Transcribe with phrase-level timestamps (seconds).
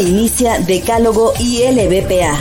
[0.00, 2.38] Inicia Decálogo ILBPA,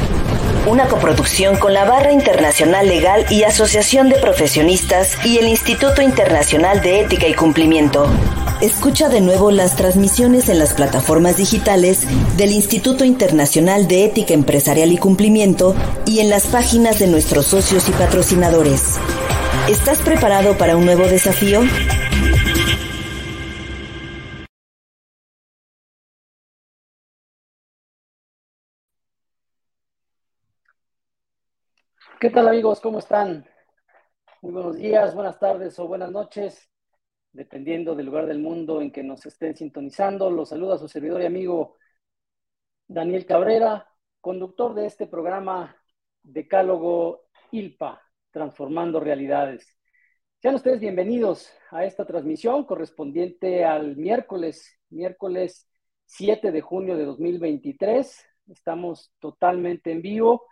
[0.68, 6.82] una coproducción con la Barra Internacional Legal y Asociación de Profesionistas y el Instituto Internacional
[6.82, 8.08] de Ética y Cumplimiento.
[8.62, 12.02] Escucha de nuevo las transmisiones en las plataformas digitales
[12.38, 17.88] del Instituto Internacional de Ética Empresarial y Cumplimiento y en las páginas de nuestros socios
[17.90, 18.98] y patrocinadores.
[19.70, 21.62] ¿Estás preparado para un nuevo desafío?
[32.20, 32.82] ¿Qué tal amigos?
[32.82, 33.46] ¿Cómo están?
[34.42, 36.70] Muy buenos días, buenas tardes o buenas noches,
[37.32, 40.30] dependiendo del lugar del mundo en que nos estén sintonizando.
[40.30, 41.78] Los saluda su servidor y amigo
[42.90, 43.88] Daniel Cabrera,
[44.20, 45.78] conductor de este programa
[46.22, 49.78] Decálogo ILPA, Transformando Realidades.
[50.42, 55.70] Sean ustedes bienvenidos a esta transmisión correspondiente al miércoles, miércoles
[56.04, 58.26] 7 de junio de 2023.
[58.50, 60.50] Estamos totalmente en vivo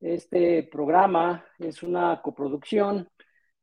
[0.00, 3.08] este programa es una coproducción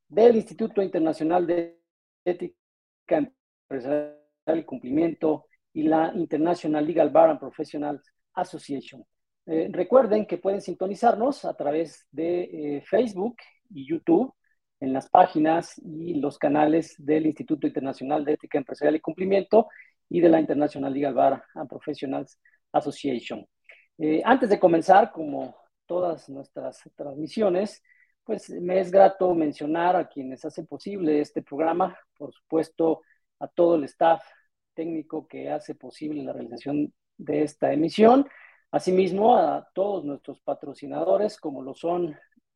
[0.08, 1.80] del Instituto Internacional de
[2.24, 2.56] Ética
[3.68, 8.02] Empresarial y Cumplimiento y la International Legal Bar and Professional
[8.34, 9.04] Association.
[9.46, 12.44] Eh, recuerden que pueden sintonizarnos a través de
[12.78, 13.38] eh, Facebook
[13.70, 14.34] y YouTube
[14.80, 19.68] en las páginas y los canales del Instituto Internacional de Ética Empresarial y Cumplimiento
[20.10, 22.40] y de la International Legal Bar and Professionals
[22.72, 23.46] Association.
[23.98, 25.56] Eh, antes de comenzar, como
[25.88, 27.82] todas nuestras transmisiones,
[28.24, 33.02] pues me es grato mencionar a quienes hacen posible este programa, por supuesto
[33.40, 34.22] a todo el staff
[34.74, 38.28] técnico que hace posible la realización de esta emisión,
[38.70, 42.16] asimismo a todos nuestros patrocinadores como lo son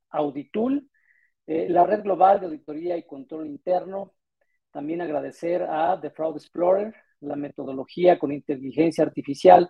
[0.09, 0.89] Auditul,
[1.47, 4.13] eh, la Red Global de Auditoría y Control Interno,
[4.71, 9.69] también agradecer a The Fraud Explorer, la metodología con inteligencia artificial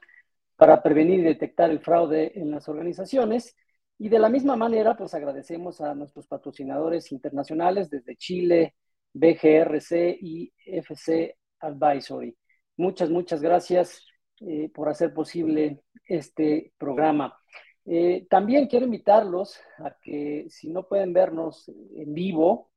[0.55, 3.55] para prevenir y detectar el fraude en las organizaciones.
[3.97, 8.75] Y de la misma manera, pues agradecemos a nuestros patrocinadores internacionales desde Chile,
[9.13, 12.35] BGRC y FC Advisory.
[12.77, 14.05] Muchas, muchas gracias
[14.39, 17.37] eh, por hacer posible este programa.
[17.85, 22.71] Eh, también quiero invitarlos a que si no pueden vernos en vivo,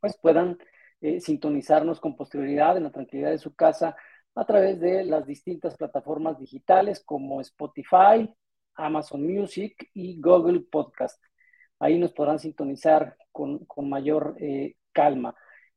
[0.00, 0.58] pues puedan
[1.00, 3.96] eh, sintonizarnos con posterioridad en la tranquilidad de su casa
[4.34, 8.32] a través de las distintas plataformas digitales como Spotify,
[8.74, 11.22] Amazon Music y Google Podcast.
[11.78, 15.34] Ahí nos podrán sintonizar con, mayor eh, calma.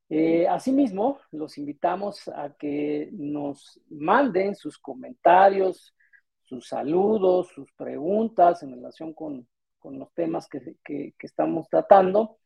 [0.09, 5.95] Eh, asimismo, los invitamos a que nos manden sus comentarios,
[6.41, 9.47] sus saludos, sus preguntas en relación con,
[9.83, 12.37] los temas que, estamos tratando,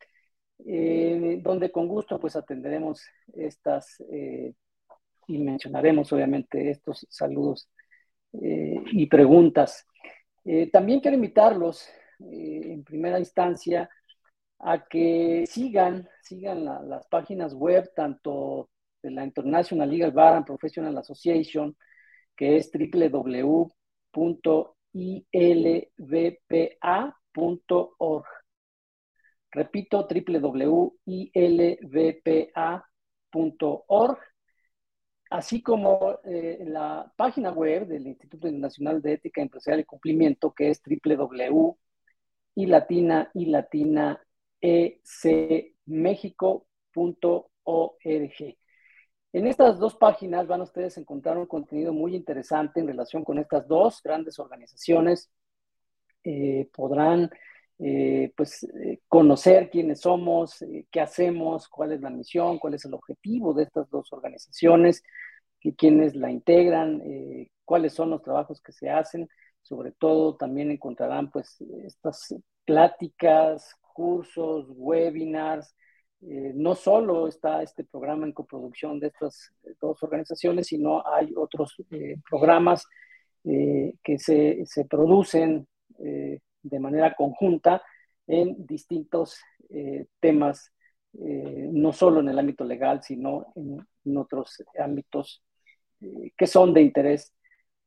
[0.66, 3.04] eh, donde con gusto pues atenderemos
[3.34, 4.02] estas
[5.28, 7.70] y mencionaremos obviamente estos saludos
[8.34, 9.86] eh, y preguntas.
[10.46, 11.88] Eh, también quiero invitarlos
[12.20, 13.90] eh, en primera instancia
[14.60, 18.70] a que sigan, sigan las páginas web tanto
[19.04, 21.78] de la International Legal Bar and Professional Association,
[22.36, 23.76] que es www.ilvpa.org.
[29.52, 30.98] Repito, www.ilvpa.org
[35.30, 40.70] así como eh, la página web del Instituto Nacional de Ética Empresarial y Cumplimiento, que
[40.70, 41.78] es www
[42.56, 43.30] y latina
[49.34, 53.38] En estas dos páginas van ustedes a encontrar un contenido muy interesante en relación con
[53.38, 55.30] estas dos grandes organizaciones.
[56.24, 57.30] Eh, podrán
[57.80, 58.68] eh, pues,
[59.08, 63.90] conocer quiénes somos, qué hacemos, cuál es la misión, cuál es el objetivo de estas
[63.90, 65.04] dos organizaciones
[65.74, 69.28] quiénes la integran, eh, cuáles son los trabajos que se hacen.
[69.62, 72.36] Sobre todo también encontrarán pues estas
[72.66, 75.76] pláticas, cursos, webinars.
[76.22, 81.76] Eh, no solo está este programa en coproducción de estas dos organizaciones, sino hay otros
[81.92, 82.86] eh, programas
[83.44, 85.66] que se, se producen
[86.70, 87.82] de manera conjunta
[88.28, 89.40] en distintos
[90.20, 90.74] temas,
[91.14, 95.44] no solo en el ámbito legal, sino en, otros ámbitos
[96.38, 97.34] que son de interés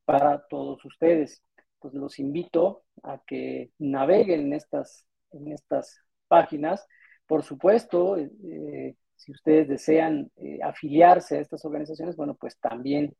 [0.04, 1.42] para todos ustedes.
[1.78, 6.86] Pues los invito a que naveguen en estas, en estas páginas.
[7.26, 13.14] Por supuesto, eh, si ustedes desean eh, afiliarse a estas organizaciones, bueno, pues también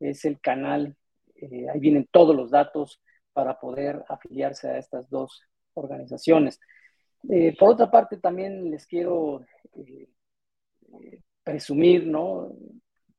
[0.00, 0.96] es el canal,
[1.36, 3.00] eh, ahí vienen todos los datos
[3.34, 5.42] para poder afiliarse a estas dos
[5.74, 6.58] organizaciones.
[7.58, 9.44] por otra parte, también les quiero
[11.42, 12.54] presumir, ¿no?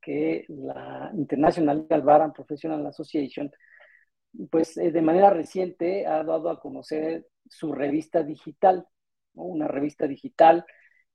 [0.01, 3.51] que la International Legal Bar and Professional Association
[4.49, 8.85] pues de manera reciente ha dado a conocer su revista digital,
[9.33, 10.65] una revista digital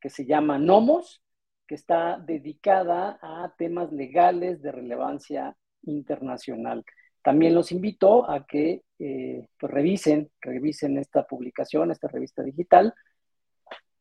[0.00, 1.22] que se llama Nomos,
[1.66, 6.84] que está dedicada a temas legales de relevancia internacional.
[7.22, 12.94] También los invito a que eh, pues revisen, revisen esta publicación, esta revista digital,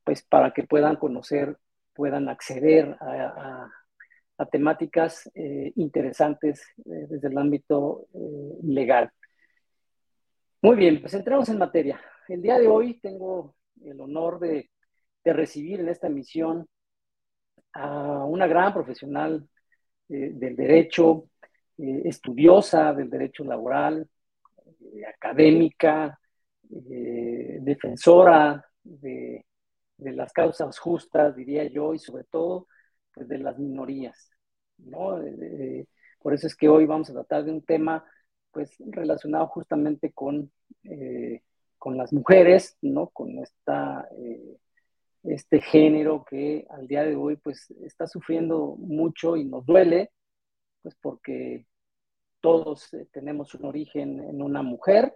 [0.04, 1.58] pues para que puedan conocer,
[1.94, 3.70] puedan acceder a,
[4.52, 8.08] temáticas eh, interesantes eh, desde el ámbito
[8.64, 9.12] legal.
[10.62, 12.00] Muy bien, pues entramos en materia.
[12.28, 14.70] El día de hoy tengo el honor de,
[15.26, 16.66] de recibir en esta emisión
[17.74, 19.48] a una gran profesional
[20.08, 21.29] del derecho,
[21.82, 24.06] eh, estudiosa del derecho laboral,
[24.94, 26.20] eh, académica,
[26.70, 29.46] eh, defensora de,
[29.98, 32.68] las causas justas, diría yo, y sobre todo
[33.14, 34.30] pues, de las minorías.
[36.22, 38.04] por eso es que hoy vamos a tratar de un tema
[38.52, 40.52] pues, relacionado justamente con,
[41.78, 43.08] con las mujeres, ¿no?
[43.10, 44.08] con esta,
[45.24, 50.12] este género que al día de hoy pues, está sufriendo mucho y nos duele,
[50.82, 51.69] pues porque
[52.42, 55.14] todos eh, tenemos un origen en una mujer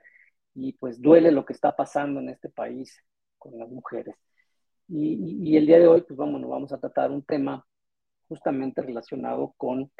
[0.53, 3.03] y pues duele lo que está pasando en este país
[3.37, 4.15] con las mujeres.
[4.87, 7.65] Y, el día de hoy, pues vamos, vamos a tratar un tema
[8.27, 9.91] justamente relacionado con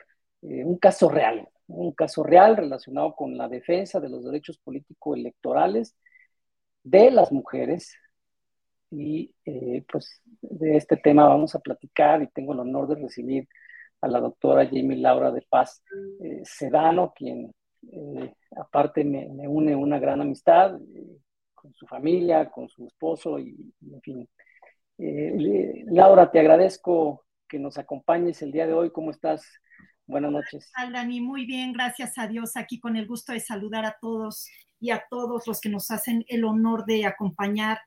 [0.42, 5.96] eh, un caso real, un caso real relacionado con la defensa de los derechos político-electorales
[6.84, 7.96] de las mujeres.
[8.92, 13.48] Y eh, pues de este tema vamos a platicar y tengo el honor de recibir
[14.04, 15.82] a la doctora Jamie Laura de Paz
[16.20, 17.54] eh, Sedano, quien
[17.90, 21.20] eh, aparte me, une una gran amistad eh,
[21.54, 24.30] con su familia, con su esposo y, en fin.
[25.88, 28.92] Laura, te agradezco que nos acompañes el día de hoy.
[28.92, 29.46] ¿Cómo estás?
[30.06, 30.70] Buenas noches.
[30.92, 34.50] Dani, muy bien, gracias a Dios, aquí con el gusto de saludar a todos
[34.82, 37.80] y a todos los que nos hacen el honor de acompañar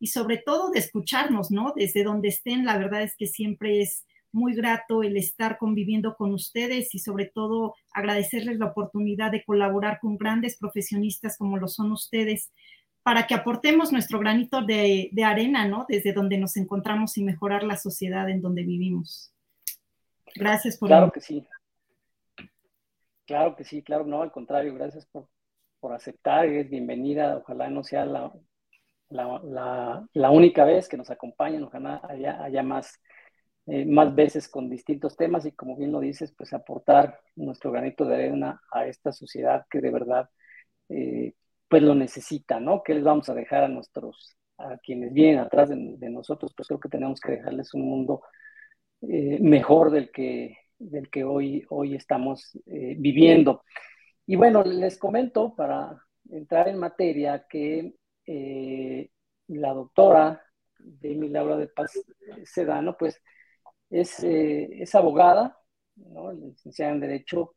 [0.00, 1.72] y sobre todo de escucharnos, ¿no?
[1.76, 6.32] Desde donde estén, la verdad es que siempre es muy grato el estar conviviendo con
[6.32, 11.92] ustedes y sobre todo agradecerles la oportunidad de colaborar con grandes profesionistas como lo son
[11.92, 12.52] ustedes
[13.02, 15.86] para que aportemos nuestro granito de, arena, ¿no?
[15.88, 19.32] Desde donde nos encontramos y mejorar la sociedad en donde vivimos.
[20.34, 20.88] Gracias por...
[20.88, 21.46] Claro que sí.
[23.26, 25.28] Claro que sí, claro, no, al contrario, gracias por,
[25.92, 28.32] aceptar, es bienvenida, ojalá no sea la,
[29.08, 33.00] la, única vez que nos acompañen, ojalá haya más
[33.72, 38.04] eh, más veces con distintos temas y como bien lo dices, pues aportar nuestro granito
[38.04, 40.28] de arena a esta sociedad que de verdad
[40.88, 41.34] eh,
[41.68, 42.82] pues lo necesita, ¿no?
[42.82, 46.52] ¿Qué les vamos a dejar a nuestros, a quienes vienen atrás de, nosotros?
[46.56, 48.22] Pues creo que tenemos que dejarles un mundo
[49.02, 53.62] eh, mejor del que, del que hoy, hoy estamos viviendo.
[54.26, 55.96] Y bueno, les comento para
[56.28, 57.94] entrar en materia que
[59.46, 60.42] la doctora
[60.76, 61.92] de Laura de Paz
[62.44, 63.22] Sedano, pues
[63.90, 65.58] es, eh, es abogada,
[65.96, 66.32] ¿no?
[66.32, 67.56] licenciada en Derecho.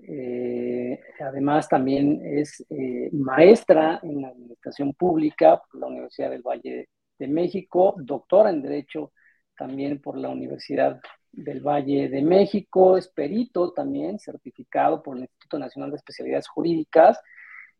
[0.00, 6.88] Eh, además, también es eh, maestra en Administración Pública por la Universidad del Valle
[7.18, 9.12] de México, doctora en Derecho
[9.56, 11.00] también por la Universidad
[11.32, 17.20] del Valle de México, es perito también, certificado por el Instituto Nacional de Especialidades Jurídicas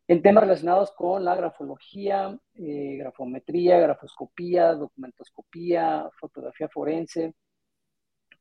[0.05, 7.33] en temas relacionados con la grafología, grafometría, grafoscopía, documentoscopía, fotografía forense,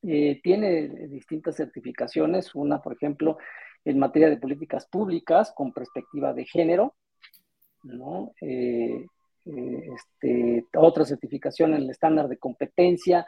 [0.03, 3.39] eh, tiene distintas certificaciones, una, por ejemplo,
[3.85, 6.95] en materia de políticas públicas con perspectiva de género,
[7.83, 8.33] ¿no?
[8.41, 9.07] Eh,
[9.45, 13.27] eh, este, otra certificación en el estándar de competencia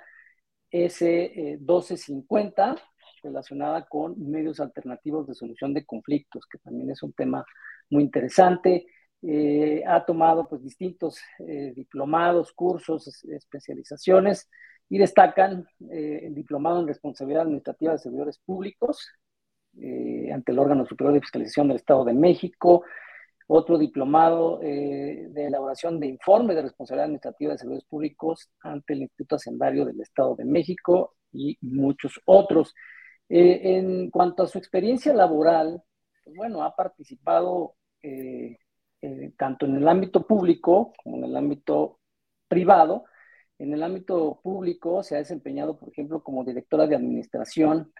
[0.71, 2.81] S1250,
[3.23, 7.45] relacionada con medios alternativos de solución de conflictos, que también es un tema
[7.91, 8.87] muy interesante.
[9.87, 11.19] ha tomado pues, distintos
[11.75, 14.49] diplomados, cursos, especializaciones
[14.91, 19.09] y destacan eh, el diplomado en responsabilidad administrativa de servidores públicos
[19.81, 22.83] eh, ante el órgano superior de fiscalización del Estado de México,
[23.47, 29.03] otro diplomado eh, de elaboración de informe de responsabilidad administrativa de servidores públicos ante el
[29.03, 32.75] Instituto Hacendario del Estado de México y muchos otros.
[33.29, 35.81] en cuanto a su experiencia laboral,
[36.25, 37.77] pues bueno, ha participado
[39.37, 42.01] tanto en el ámbito público como en el ámbito
[42.49, 43.05] privado,
[43.61, 47.93] en el ámbito público se ha desempeñado, por ejemplo, como directora de administración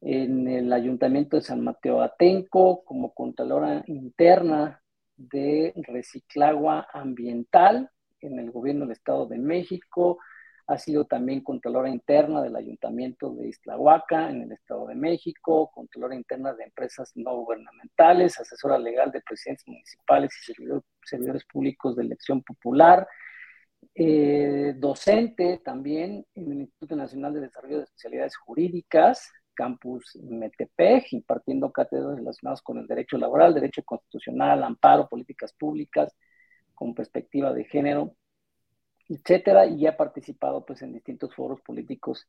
[0.00, 4.82] en el Ayuntamiento de San Mateo Atenco, como contralora interna
[5.16, 7.88] de reciclagua ambiental
[8.20, 10.18] en el gobierno del Estado de México,
[10.66, 16.16] ha sido también controladora interna del Ayuntamiento de Islahuaca en el Estado de México, controladora
[16.16, 20.54] interna de empresas no gubernamentales, asesora legal de presidentes municipales y
[21.04, 23.06] servidores, públicos de elección popular,
[23.94, 31.70] eh, docente también en el Instituto Nacional de Desarrollo de Especialidades Jurídicas, Campus Metepec, impartiendo
[31.70, 36.14] cátedras relacionadas con el derecho laboral, derecho constitucional, amparo, políticas públicas,
[36.74, 38.16] con perspectiva de género,
[39.08, 42.28] etcétera, y ha participado pues en distintos foros políticos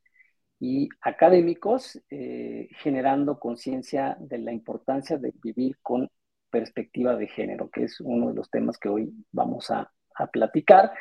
[0.60, 6.10] y académicos, eh, generando conciencia de la importancia de vivir con
[6.50, 9.92] perspectiva de género, que es uno de los temas que hoy vamos a,
[10.32, 10.94] platicar.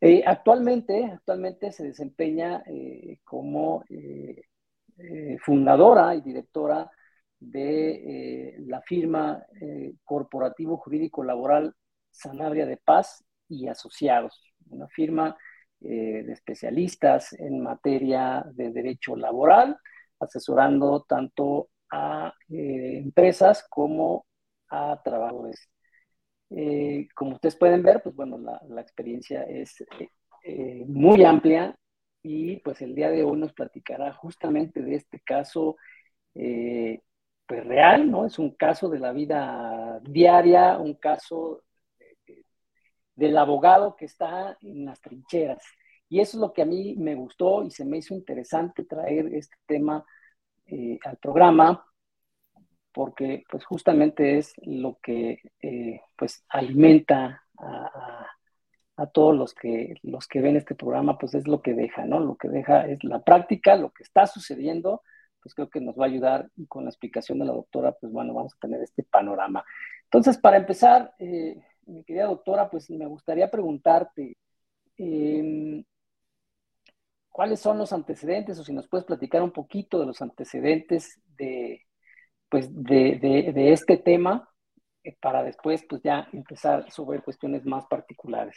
[0.00, 3.84] Eh, actualmente, actualmente se desempeña eh, como
[5.44, 6.90] fundadora y directora
[7.38, 9.44] de la firma
[10.04, 11.74] corporativo jurídico laboral
[12.10, 15.36] Sanabria de Paz y Asociados, una firma
[15.80, 19.78] eh, de especialistas en materia de derecho laboral,
[20.18, 24.26] asesorando tanto a eh, empresas como
[24.68, 25.68] a trabajadores.
[26.50, 29.84] Eh, como ustedes pueden ver, pues bueno, la, experiencia es
[30.86, 31.76] muy amplia
[32.22, 35.76] y pues el día de hoy nos platicará justamente de este caso
[36.32, 38.26] pues real, ¿no?
[38.26, 41.64] Es un caso de la vida diaria, un caso
[43.18, 45.62] del abogado que está en las trincheras.
[46.08, 49.34] Y eso es lo que a mí me gustó y se me hizo interesante traer
[49.34, 50.04] este tema
[50.66, 51.84] eh, al programa,
[52.98, 60.40] porque pues justamente es lo que eh, pues alimenta a, todos los que, los que
[60.40, 62.18] ven este programa, pues es lo que deja, ¿no?
[62.18, 65.02] Lo que deja es la práctica, lo que está sucediendo,
[65.40, 68.12] pues creo que nos va a ayudar y con la explicación de la doctora, pues
[68.12, 69.64] bueno, vamos a tener este panorama.
[70.02, 74.36] Entonces, para empezar, eh, mi querida doctora, pues me gustaría preguntarte,
[74.96, 75.84] em,
[77.30, 81.87] ¿cuáles son los antecedentes o si nos puedes platicar un poquito de los antecedentes de,
[82.48, 84.48] pues, de, este tema
[85.04, 88.56] eh, para después pues ya empezar sobre cuestiones más particulares?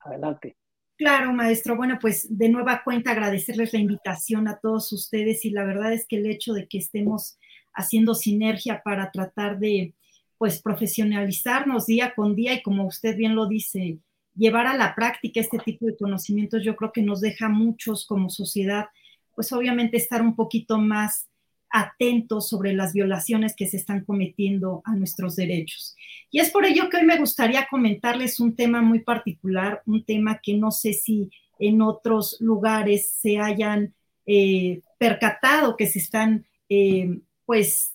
[0.00, 0.56] Adelante.
[0.96, 1.76] Claro, maestro.
[1.76, 6.06] Bueno, pues de nueva cuenta agradecerles la invitación a todos ustedes y la verdad es
[6.08, 7.38] que el hecho de que estemos
[7.72, 9.94] haciendo sinergia para tratar de
[10.38, 13.98] pues profesionalizarnos día con día y como usted bien lo dice,
[14.34, 18.06] llevar a la práctica este tipo de conocimientos, yo creo que nos deja a muchos
[18.06, 18.86] como sociedad,
[19.34, 21.27] pues obviamente estar un poquito más
[21.70, 25.96] atentos sobre las violaciones que se están cometiendo a nuestros derechos.
[26.30, 30.40] Y es por ello que hoy me gustaría comentarles un tema muy particular, un tema
[30.42, 33.94] que no sé si en otros lugares se hayan
[34.26, 37.94] eh, percatado que se están, eh, pues,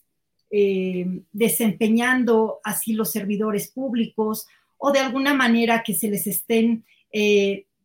[0.49, 6.83] eh, desempeñando así los servidores públicos o de alguna manera que se les estén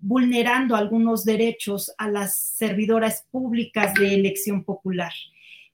[0.01, 5.13] vulnerando algunos derechos a las servidoras públicas de elección popular.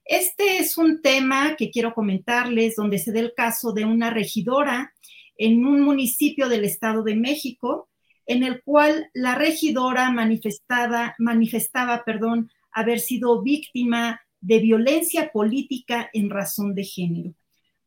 [0.04, 4.92] Este es un tema que quiero comentarles donde se da el caso de una regidora
[5.38, 7.88] en un municipio del Estado de México,
[8.26, 16.28] en el cual la regidora manifestada, manifestaba perdón, haber sido víctima de violencia política en
[16.28, 17.34] razón de género.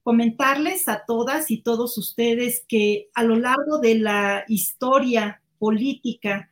[0.02, 6.50] Comentarles a todas y todos ustedes que a lo largo de la historia política,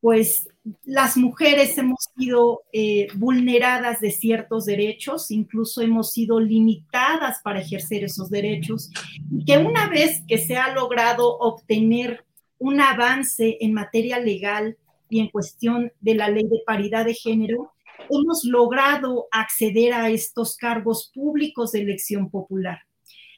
[0.00, 0.48] pues
[0.84, 8.04] las mujeres hemos sido eh, vulneradas de ciertos derechos, incluso hemos sido limitadas para ejercer
[8.04, 8.90] esos derechos,
[9.30, 12.24] y que una vez que se ha logrado obtener
[12.58, 14.76] un avance en materia legal
[15.08, 17.72] y en cuestión de la ley de paridad de género,
[18.10, 22.80] hemos logrado acceder a estos cargos públicos de elección popular.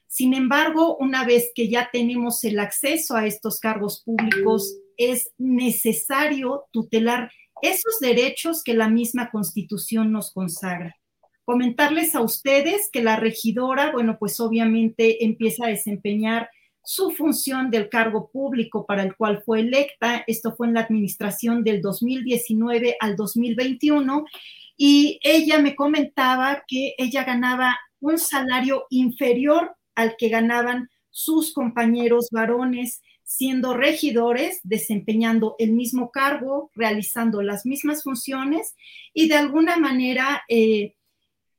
[0.06, 6.66] Sin embargo, una vez que ya tenemos el acceso a estos cargos públicos, es necesario
[6.72, 10.96] tutelar esos derechos que la misma constitución nos consagra.
[11.44, 16.48] Comentarles a ustedes que la regidora, bueno, pues obviamente empieza a desempeñar
[16.84, 20.22] su función del cargo público para el cual fue electa.
[20.26, 24.24] Esto fue en la administración del 2019 al 2021
[24.76, 32.28] y ella me comentaba que ella ganaba un salario inferior al que ganaban sus compañeros
[32.30, 38.74] varones, siendo regidores, desempeñando el mismo cargo, realizando las mismas funciones
[39.14, 40.96] y de alguna manera eh,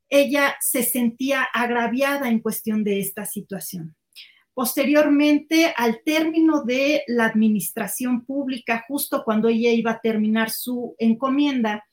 [0.10, 3.96] ella se sentía agraviada en cuestión de esta situación.
[4.54, 11.86] Posteriormente, al término de la administración pública, justo cuando ella iba a terminar su encomienda,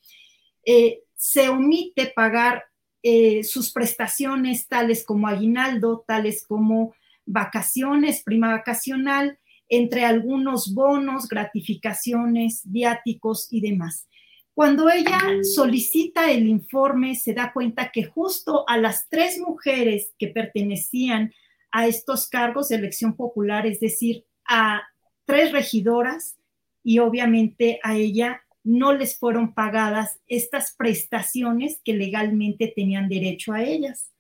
[0.67, 2.65] eh, se omite pagar
[3.05, 12.63] eh, sus prestaciones tales como aguinaldo, tales como vacaciones, prima vacacional, entre algunos bonos, gratificaciones,
[12.65, 14.09] viáticos y demás.
[14.55, 15.21] Cuando ella
[15.55, 21.33] solicita el informe, se da cuenta que justo a las tres mujeres que pertenecían
[21.71, 24.83] a estos cargos de elección popular, es decir, a
[25.27, 26.39] tres regidoras
[26.83, 33.63] y obviamente a ella no les fueron pagadas estas prestaciones que legalmente tenían derecho a
[33.63, 34.11] ellas.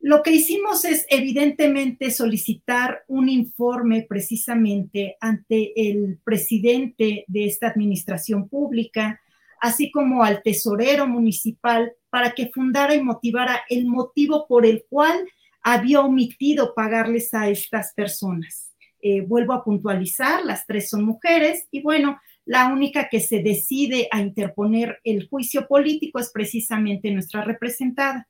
[0.00, 8.48] Lo que hicimos es evidentemente solicitar un informe precisamente ante el presidente de esta administración
[8.48, 9.20] pública,
[9.60, 15.26] así como al tesorero municipal, para que fundara y motivara el motivo por el cual
[15.62, 18.72] había omitido pagarles a estas personas.
[19.02, 24.08] Eh, vuelvo a puntualizar, las tres son mujeres y bueno, la única que se decide
[24.12, 28.28] a interponer el juicio político es precisamente nuestra representada.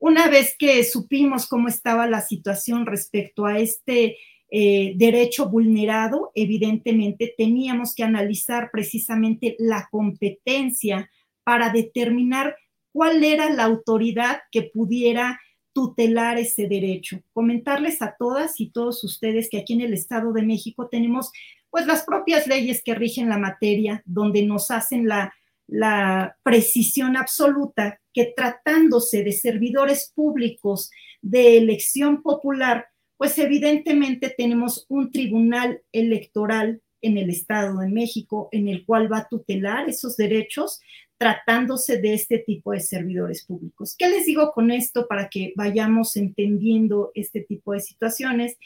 [0.00, 4.16] Una vez que supimos cómo estaba la situación respecto a este
[4.50, 11.10] eh, derecho vulnerado, evidentemente teníamos que analizar precisamente la competencia
[11.44, 12.56] para determinar
[12.92, 15.38] cuál era la autoridad que pudiera
[15.74, 17.20] tutelar ese derecho.
[17.34, 21.30] Comentarles a todas y todos ustedes que aquí en el Estado de México tenemos
[21.68, 25.32] pues las propias leyes que rigen la materia, donde nos hacen la,
[25.70, 30.90] la precisión absoluta que tratándose de servidores públicos
[31.22, 32.86] de elección popular,
[33.16, 39.18] pues evidentemente tenemos un tribunal electoral en el Estado de México en el cual va
[39.18, 40.80] a tutelar esos derechos
[41.20, 43.94] tratándose de este tipo de servidores públicos.
[43.98, 48.56] ¿Qué les digo con esto para que vayamos entendiendo este tipo de situaciones?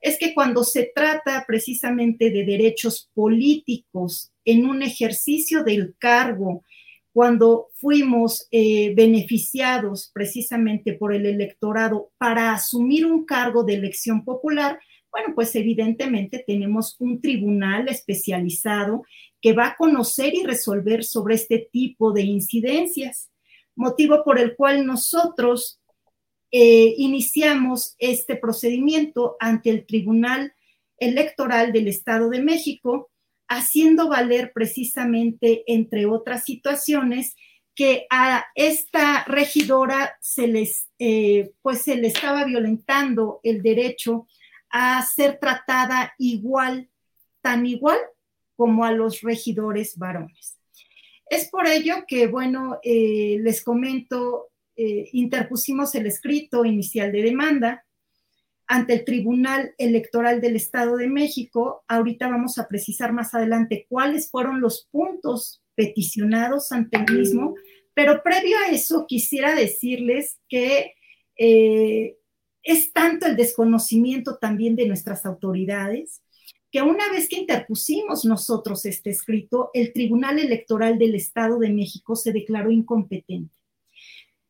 [0.00, 6.62] Es que cuando se trata precisamente de derechos políticos en un ejercicio del cargo,
[7.12, 14.78] cuando fuimos eh, beneficiados precisamente por el electorado para asumir un cargo de elección popular,
[15.14, 19.04] bueno, pues evidentemente tenemos un tribunal especializado
[19.40, 23.30] que va a conocer y resolver sobre este tipo de incidencias,
[23.76, 25.80] motivo por el cual nosotros
[26.50, 30.52] eh, iniciamos este procedimiento ante el Tribunal
[30.98, 33.12] Electoral del Estado de México,
[33.46, 37.36] haciendo valer precisamente, entre otras situaciones,
[37.76, 44.26] que a esta regidora se les, eh, pues se le estaba violentando el derecho
[44.76, 46.90] a ser tratada igual,
[47.40, 47.96] tan igual
[48.56, 50.58] como a los regidores varones.
[51.30, 57.84] Es por ello que, bueno, eh, les comento, eh, interpusimos el escrito inicial de demanda
[58.66, 61.84] ante el Tribunal Electoral del Estado de México.
[61.86, 67.54] Ahorita vamos a precisar más adelante cuáles fueron los puntos peticionados ante el mismo,
[67.94, 70.94] pero previo a eso quisiera decirles que
[71.38, 72.16] eh,
[72.64, 76.22] es tanto el desconocimiento también de nuestras autoridades
[76.72, 82.16] que una vez que interpusimos nosotros este escrito, el Tribunal Electoral del Estado de México
[82.16, 83.54] se declaró incompetente.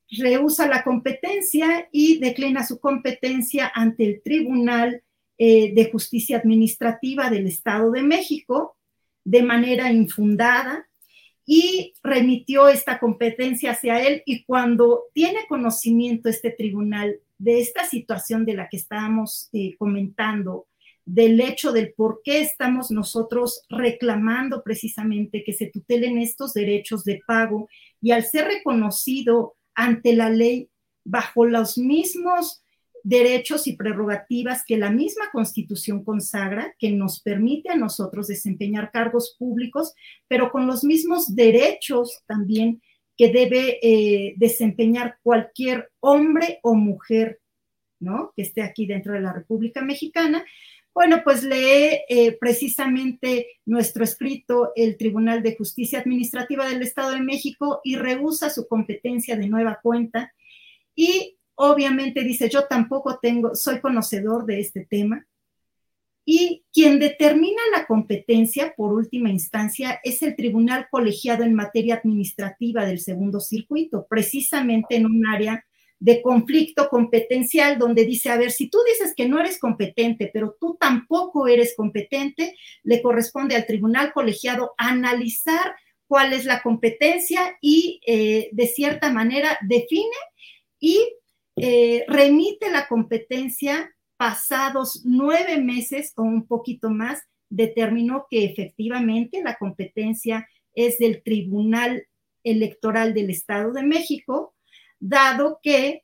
[0.08, 5.02] Rehúsa la competencia y declina su competencia ante el Tribunal
[5.36, 8.78] eh, de Justicia Administrativa del Estado de México
[9.24, 10.88] de manera infundada
[11.44, 18.44] y remitió esta competencia hacia él y cuando tiene conocimiento este tribunal de esta situación
[18.44, 20.66] de la que estábamos eh, comentando,
[21.06, 27.20] del hecho del por qué estamos nosotros reclamando precisamente que se tutelen estos derechos de
[27.26, 27.68] pago
[28.00, 30.70] y al ser reconocido ante la ley
[31.04, 32.64] bajo los mismos
[33.02, 39.36] derechos y prerrogativas que la misma constitución consagra, que nos permite a nosotros desempeñar cargos
[39.38, 39.92] públicos,
[40.26, 42.80] pero con los mismos derechos también
[43.16, 47.40] que debe eh, desempeñar cualquier hombre o mujer,
[48.00, 48.32] ¿no?
[48.34, 50.44] Que esté aquí dentro de la República Mexicana.
[50.94, 57.20] Bueno, pues lee eh, precisamente nuestro escrito el Tribunal de Justicia Administrativa del Estado de
[57.20, 60.32] México y rehúsa su competencia de nueva cuenta.
[60.94, 65.26] Y obviamente dice, yo tampoco tengo, soy conocedor de este tema,
[66.24, 72.86] y quien determina la competencia por última instancia es el Tribunal Colegiado en Materia Administrativa
[72.86, 75.64] del Segundo Circuito, precisamente en un área
[75.98, 80.56] de conflicto competencial donde dice, a ver, si tú dices que no eres competente, pero
[80.58, 85.74] tú tampoco eres competente, le corresponde al Tribunal Colegiado analizar
[86.06, 90.16] cuál es la competencia y eh, de cierta manera define
[90.78, 91.00] y
[91.56, 99.56] eh, remite la competencia pasados nueve meses o un poquito más, determinó que efectivamente la
[99.56, 102.06] competencia es del Tribunal
[102.42, 104.54] Electoral del Estado de México,
[104.98, 106.02] dado que,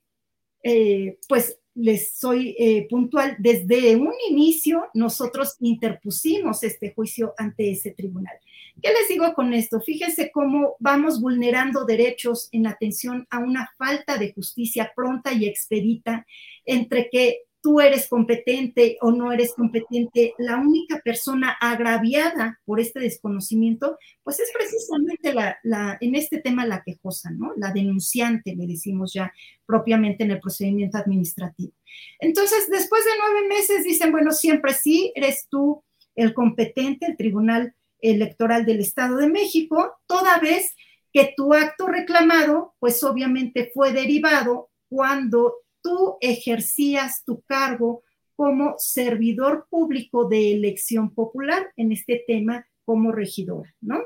[0.62, 7.92] eh, pues, les soy eh, puntual, desde un inicio nosotros interpusimos este juicio ante ese
[7.92, 8.34] tribunal.
[8.82, 9.80] ¿Qué les digo con esto?
[9.80, 16.26] Fíjense cómo vamos vulnerando derechos en atención a una falta de justicia pronta y expedita
[16.64, 23.00] entre que tú eres competente o no eres competente, la única persona agraviada por este
[23.00, 27.52] desconocimiento, pues es precisamente la, en este tema la quejosa, ¿no?
[27.56, 29.32] La denunciante, le decimos ya
[29.66, 31.72] propiamente en el procedimiento administrativo.
[32.18, 35.82] Entonces, después de nueve meses dicen, bueno, siempre sí, eres tú
[36.14, 40.74] el competente, el Tribunal Electoral del Estado de México, toda vez
[41.12, 48.02] que tu acto reclamado, pues obviamente fue derivado cuando tú ejercías tu cargo
[48.34, 54.00] como servidor público de elección popular en este tema como regidora, ¿no?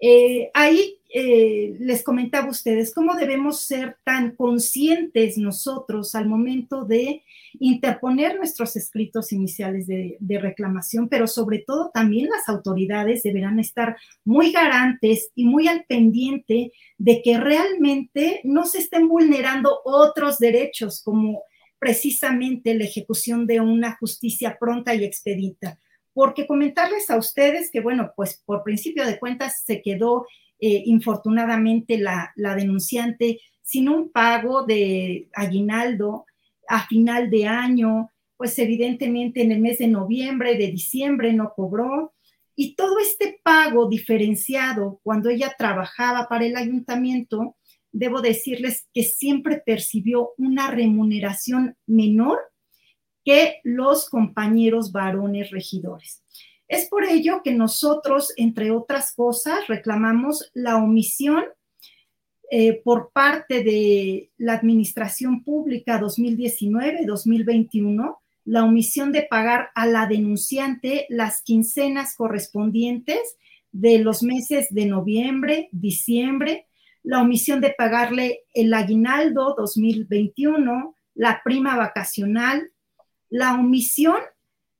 [0.00, 6.84] Eh, ahí eh, les comentaba a ustedes cómo debemos ser tan conscientes nosotros al momento
[6.84, 7.22] de
[7.60, 13.96] interponer nuestros escritos iniciales de, de, reclamación, pero sobre todo también las autoridades deberán estar
[14.24, 21.02] muy garantes y muy al pendiente de que realmente no se estén vulnerando otros derechos
[21.02, 21.42] como
[21.78, 25.80] precisamente la ejecución de una justicia pronta y expedita.
[26.14, 30.26] Porque comentarles a ustedes que, bueno, pues por principio de cuentas se quedó
[30.64, 36.24] eh, infortunadamente la, la, denunciante sin un pago de aguinaldo
[36.68, 42.14] a final de año, pues evidentemente en el mes de noviembre, de diciembre no cobró.
[42.54, 47.56] Y todo este pago diferenciado cuando ella trabajaba para el ayuntamiento,
[47.90, 52.38] debo decirles que siempre percibió una remuneración menor
[53.24, 56.22] que los compañeros varones regidores.
[56.72, 61.44] Es por ello que nosotros, entre otras cosas, reclamamos la omisión
[62.50, 71.04] eh, por parte de la Administración Pública 2019-2021, la omisión de pagar a la denunciante
[71.10, 73.36] las quincenas correspondientes
[73.70, 76.68] de los meses de noviembre, diciembre,
[77.02, 82.72] la omisión de pagarle el aguinaldo 2021, la prima vacacional,
[83.28, 84.16] la omisión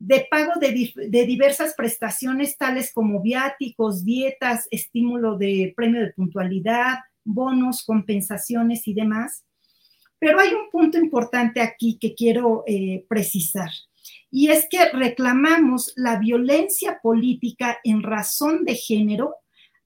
[0.04, 7.84] de pago de, diversas prestaciones tales como viáticos, dietas, estímulo de premio de puntualidad, bonos,
[7.84, 9.44] compensaciones y demás.
[10.18, 13.70] Pero hay un punto importante aquí que quiero eh, precisar,
[14.28, 19.36] y es que reclamamos la violencia política en razón de género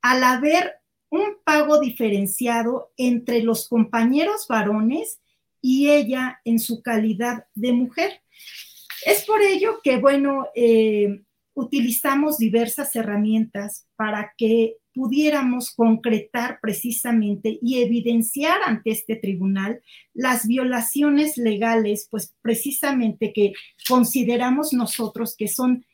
[0.01, 0.77] al haber
[1.11, 5.21] un pago diferenciado entre los compañeros varones
[5.61, 8.23] y ella en su calidad de mujer.
[9.07, 11.23] Es por ello que, bueno, eh,
[11.55, 19.81] utilizamos diversas herramientas para que pudiéramos concretar precisamente y evidenciar ante este tribunal
[20.13, 23.53] las violaciones legales, pues precisamente que
[23.89, 25.87] consideramos nosotros que son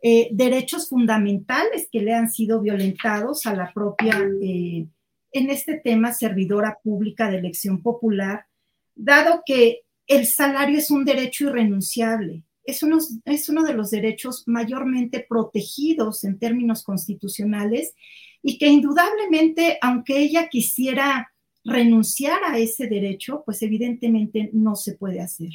[0.00, 4.86] eh, derechos fundamentales que le han sido violentados a la propia, eh,
[5.32, 8.46] en este tema, servidora pública de elección popular,
[8.94, 14.44] dado que el salario es un derecho irrenunciable, es uno, es uno de los derechos
[14.46, 17.94] mayormente protegidos en términos constitucionales
[18.42, 21.32] y que indudablemente, aunque ella quisiera
[21.64, 25.50] renunciar a ese derecho, pues evidentemente no se puede hacer.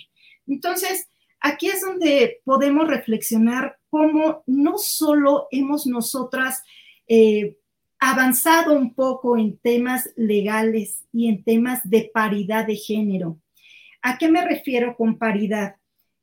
[0.48, 1.08] Entonces,
[1.40, 6.62] aquí es donde podemos reflexionar cómo no solo hemos nosotras
[7.08, 7.58] eh,
[8.00, 13.40] avanzado un poco en temas legales y en temas de paridad de género,
[14.08, 15.78] ¿A qué me refiero con paridad?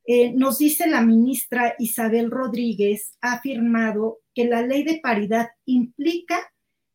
[0.07, 6.53] Eh, nos dice la ministra Isabel Rodríguez, ha afirmado que la ley de paridad implica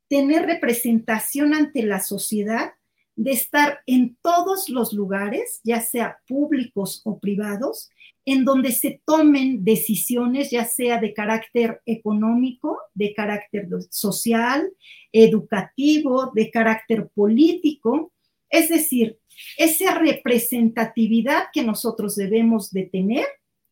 [0.10, 2.74] tener representación ante la sociedad,
[3.18, 7.90] de estar en todos los lugares, ya sea públicos o privados,
[8.26, 14.72] en donde se tomen decisiones, ya sea de carácter económico, de carácter social,
[15.12, 18.12] educativo, de carácter político,
[18.50, 19.18] es decir,
[19.58, 23.26] esa representatividad que nosotros debemos de tener,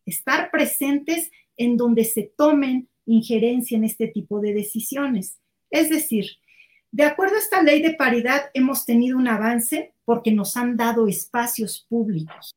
[0.04, 5.38] estar presentes en donde se tomen injerencia en este tipo de decisiones.
[5.70, 6.26] Es decir,
[6.90, 11.08] de acuerdo a esta ley de paridad, hemos tenido un avance porque nos han dado
[11.08, 12.54] espacios públicos,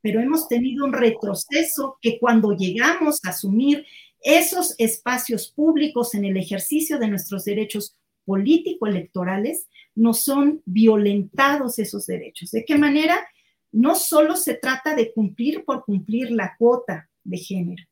[0.00, 3.86] pero hemos tenido un retroceso que cuando llegamos a asumir
[4.20, 12.50] esos espacios públicos en el ejercicio de nuestros derechos político-electorales, no son violentados esos derechos.
[12.50, 13.18] ¿De qué manera?
[13.72, 17.84] No solo se trata de cumplir por cumplir la cuota de género,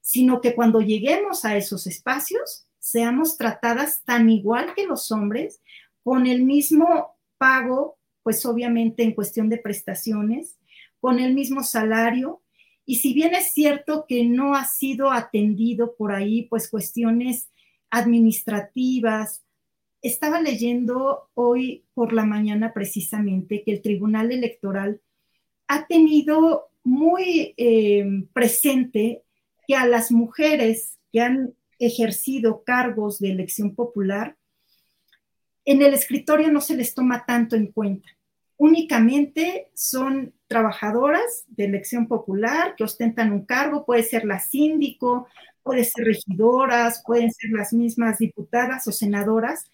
[0.00, 5.60] sino que cuando lleguemos a esos espacios, seamos tratadas tan igual que los hombres,
[6.02, 10.58] con el mismo pago, pues obviamente en cuestión de prestaciones,
[10.98, 12.42] con el mismo salario.
[12.84, 17.50] Y si bien es cierto que no ha sido atendido por ahí, pues cuestiones
[17.90, 19.42] administrativas,
[20.02, 25.00] estaba leyendo hoy por la mañana precisamente que el Tribunal Electoral
[25.68, 29.22] ha tenido muy eh, presente
[29.66, 34.36] que a las mujeres que han ejercido cargos de elección popular,
[35.64, 38.08] en el escritorio no se les toma tanto en cuenta.
[38.56, 45.28] Únicamente son trabajadoras de elección popular que ostentan un cargo, puede ser la síndico,
[45.62, 49.70] puede ser regidoras, pueden ser las mismas diputadas o senadoras,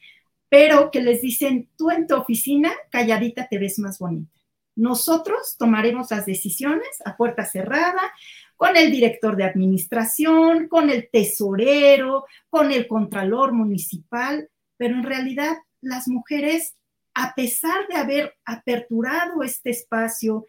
[0.49, 4.31] pero que les dicen, tú en tu oficina, calladita te ves más bonita.
[4.77, 8.13] Nosotros tomaremos las decisiones a puerta cerrada,
[8.57, 15.57] con el director de administración, con el tesorero, con el contralor municipal, pero en realidad
[15.81, 16.75] las mujeres,
[17.15, 20.47] a pesar de haber aperturado este espacio,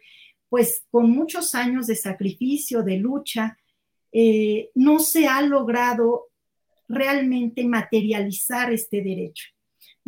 [0.48, 3.58] pues con muchos años de sacrificio, de lucha,
[4.12, 6.28] eh, no se ha logrado
[6.88, 9.48] realmente materializar este derecho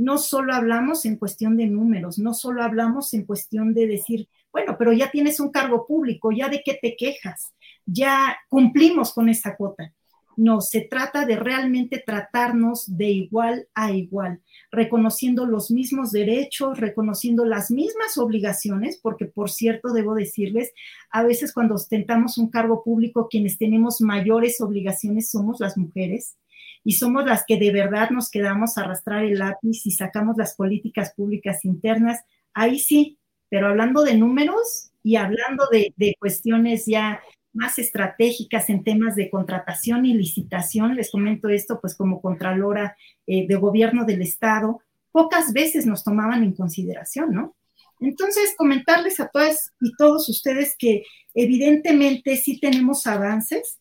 [0.00, 4.76] no solo hablamos en cuestión de números, no solo hablamos en cuestión de decir, bueno,
[4.78, 7.52] pero ya tienes un cargo público, ya de qué te quejas,
[7.84, 9.92] ya cumplimos con esa cuota.
[10.38, 14.40] No, se trata de realmente tratarnos de igual a igual,
[14.72, 20.72] reconociendo los mismos derechos, reconociendo las mismas obligaciones, porque por cierto, debo decirles,
[21.10, 26.38] a veces cuando ostentamos un cargo público, quienes tenemos mayores obligaciones somos las mujeres
[26.84, 30.54] y somos las que de verdad nos quedamos a arrastrar el lápiz y sacamos las
[30.54, 32.20] políticas públicas internas,
[32.54, 37.20] ahí sí, pero hablando de números y hablando de, cuestiones ya
[37.52, 43.46] más estratégicas en temas de contratación y licitación, les comento esto pues como Contralora eh,
[43.48, 47.56] de Gobierno del Estado, pocas veces nos tomaban en consideración, ¿no?
[47.98, 53.79] Entonces, comentarles a todas y todos ustedes que evidentemente sí tenemos avances,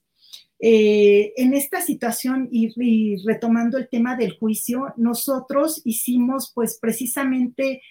[0.61, 7.81] eh, en esta situación y, retomando el tema del juicio, nosotros hicimos pues precisamente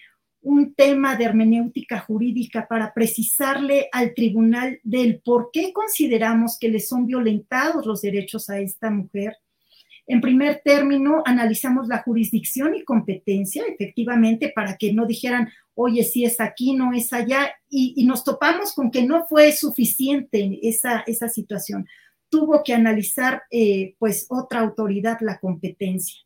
[0.41, 6.79] un tema de hermenéutica jurídica para precisarle al tribunal del por qué consideramos que le
[6.79, 9.35] son violentados los derechos a esta mujer.
[10.05, 16.23] En primer término, analizamos la jurisdicción y competencia, efectivamente, para que no dijeran, oye, si
[16.23, 21.29] es aquí, no es allá, y, nos topamos con que no fue suficiente esa, esa
[21.29, 21.85] situación
[22.29, 26.19] tuvo que analizar eh, pues otra autoridad la competencia.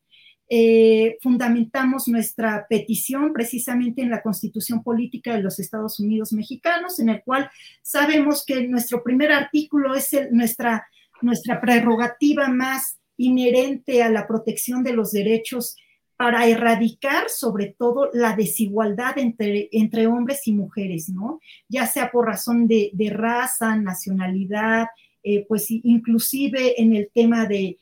[0.50, 7.10] Eh, fundamentamos nuestra petición precisamente en la Constitución Política de los Estados Unidos Mexicanos, en
[7.10, 7.50] el cual
[7.82, 10.86] sabemos que nuestro primer artículo es nuestra,
[11.22, 15.76] nuestra prerrogativa más inherente a la protección de los derechos
[16.18, 21.40] para erradicar sobre todo la desigualdad entre, entre hombres y mujeres, ¿no?
[21.68, 24.86] Ya sea por razón de, de raza, nacionalidad,
[25.24, 27.78] eh, pues inclusive en el tema de,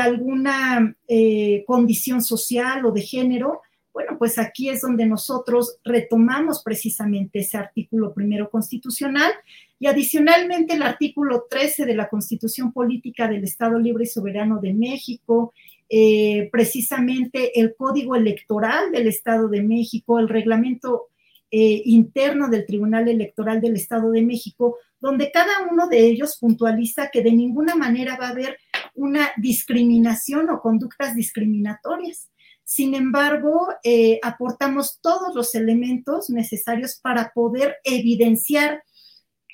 [0.00, 7.40] alguna eh, condición social o de género, bueno, pues aquí es donde nosotros retomamos precisamente
[7.40, 9.32] ese artículo primero constitucional
[9.80, 14.74] y adicionalmente el artículo 13 de la Constitución Política del Estado Libre y Soberano de
[14.74, 15.52] México,
[15.88, 21.08] eh, precisamente el Código Electoral del Estado de México, el reglamento
[21.50, 27.22] interno del Tribunal Electoral del Estado de México, donde cada uno de ellos puntualiza que
[27.22, 28.58] de ninguna manera va a haber
[28.94, 32.30] una discriminación o conductas discriminatorias.
[32.64, 38.82] Sin embargo, eh, aportamos todos los elementos necesarios para poder evidenciar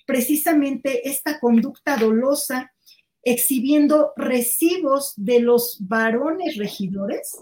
[0.06, 2.72] precisamente esta conducta dolosa,
[3.22, 7.38] exhibiendo recibos de los varones regidores,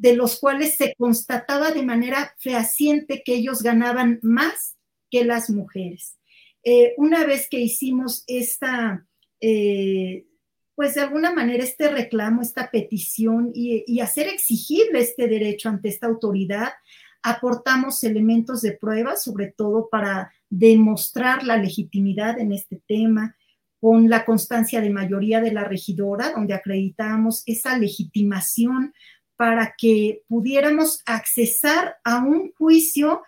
[0.00, 4.76] de los cuales se constataba de manera fehaciente que ellos ganaban más
[5.08, 6.18] que las mujeres.
[6.64, 9.06] Eh, una vez que hicimos esta,
[9.40, 10.26] eh,
[10.74, 16.08] pues de alguna manera este reclamo, esta petición y, hacer exigible este derecho ante esta
[16.08, 16.70] autoridad,
[17.22, 23.36] aportamos elementos de prueba, sobre todo para demostrar la legitimidad en este tema,
[23.78, 28.92] con la constancia de mayoría de la regidora, donde acreditamos esa legitimación
[29.36, 33.22] para que pudiéramos accesar a un juicio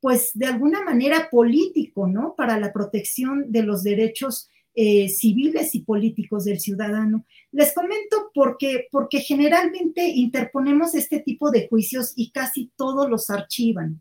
[0.00, 2.34] pues de alguna manera político, ¿no?
[2.36, 7.26] Para la protección de los derechos eh, civiles y políticos del ciudadano.
[7.50, 14.00] Les comento porque, porque generalmente interponemos este tipo de juicios y casi todos los archivan.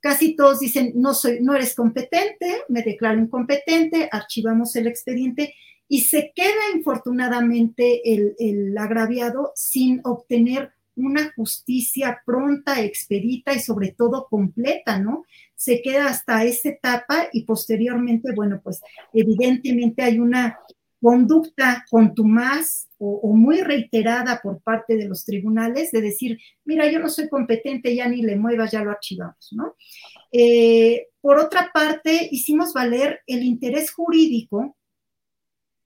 [0.00, 5.54] Casi todos dicen, no, soy, no eres competente, me declaro incompetente, archivamos el expediente
[5.86, 13.92] y se queda infortunadamente el, el agraviado sin obtener una justicia pronta, expedita y sobre
[13.92, 15.24] todo completa, ¿no?
[15.54, 18.80] Se queda hasta esa etapa y posteriormente, bueno, pues
[19.12, 20.58] evidentemente hay una
[21.00, 26.98] conducta contumaz o, o, muy reiterada por parte de los tribunales de decir, mira, yo
[26.98, 29.76] no soy competente, ya ni le muevas, ya lo archivamos, ¿no?
[30.32, 34.76] Eh, por otra parte, hicimos valer el interés jurídico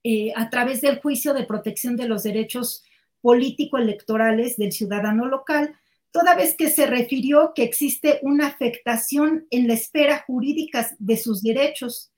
[0.03, 2.83] eh, a través del juicio de protección de los derechos
[3.23, 5.73] político-electorales del ciudadano local,
[6.11, 11.41] toda vez que se refirió que existe una afectación en la esfera jurídica de sus
[11.41, 12.11] derechos.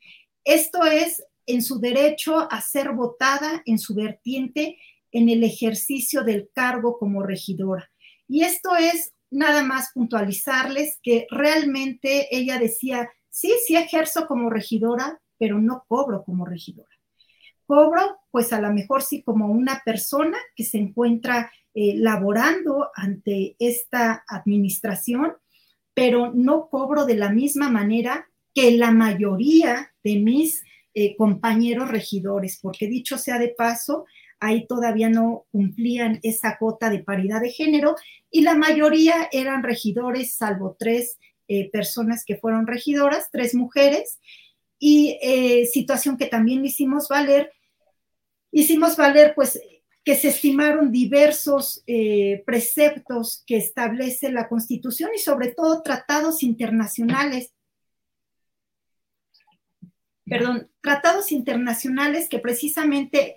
[0.43, 4.79] Esto es en su derecho a ser votada en su vertiente
[5.11, 7.89] en el ejercicio del cargo como regidora.
[8.27, 15.21] Y esto es nada más puntualizarles que realmente ella decía, sí, sí ejerzo como regidora,
[15.37, 16.94] pero no cobro como regidora.
[17.65, 23.57] Cobro, pues a lo mejor sí como una persona que se encuentra eh, laborando ante
[23.59, 25.33] esta administración,
[25.93, 32.59] pero no cobro de la misma manera que la mayoría de mis eh, compañeros regidores,
[32.61, 34.05] porque dicho sea de paso,
[34.39, 37.97] ahí todavía no cumplían esa cuota de paridad de género
[38.31, 41.17] y la mayoría eran regidores, salvo tres
[41.49, 44.17] eh, personas que fueron regidoras, tres mujeres,
[44.77, 45.17] y
[45.71, 47.51] situación que también hicimos valer,
[48.55, 49.59] hicimos valer pues
[50.03, 57.51] que se estimaron diversos eh, preceptos que establece la Constitución y sobre todo tratados internacionales
[60.25, 63.35] perdón, tratados internacionales que precisamente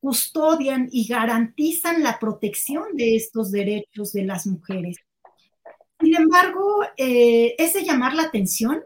[0.00, 4.96] custodian y garantizan la protección de estos derechos de las mujeres.
[6.00, 8.82] Sin embargo, eh, es de llamar la atención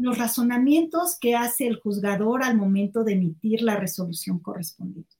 [0.00, 5.16] los razonamientos que hace el juzgador al momento de emitir la resolución correspondiente.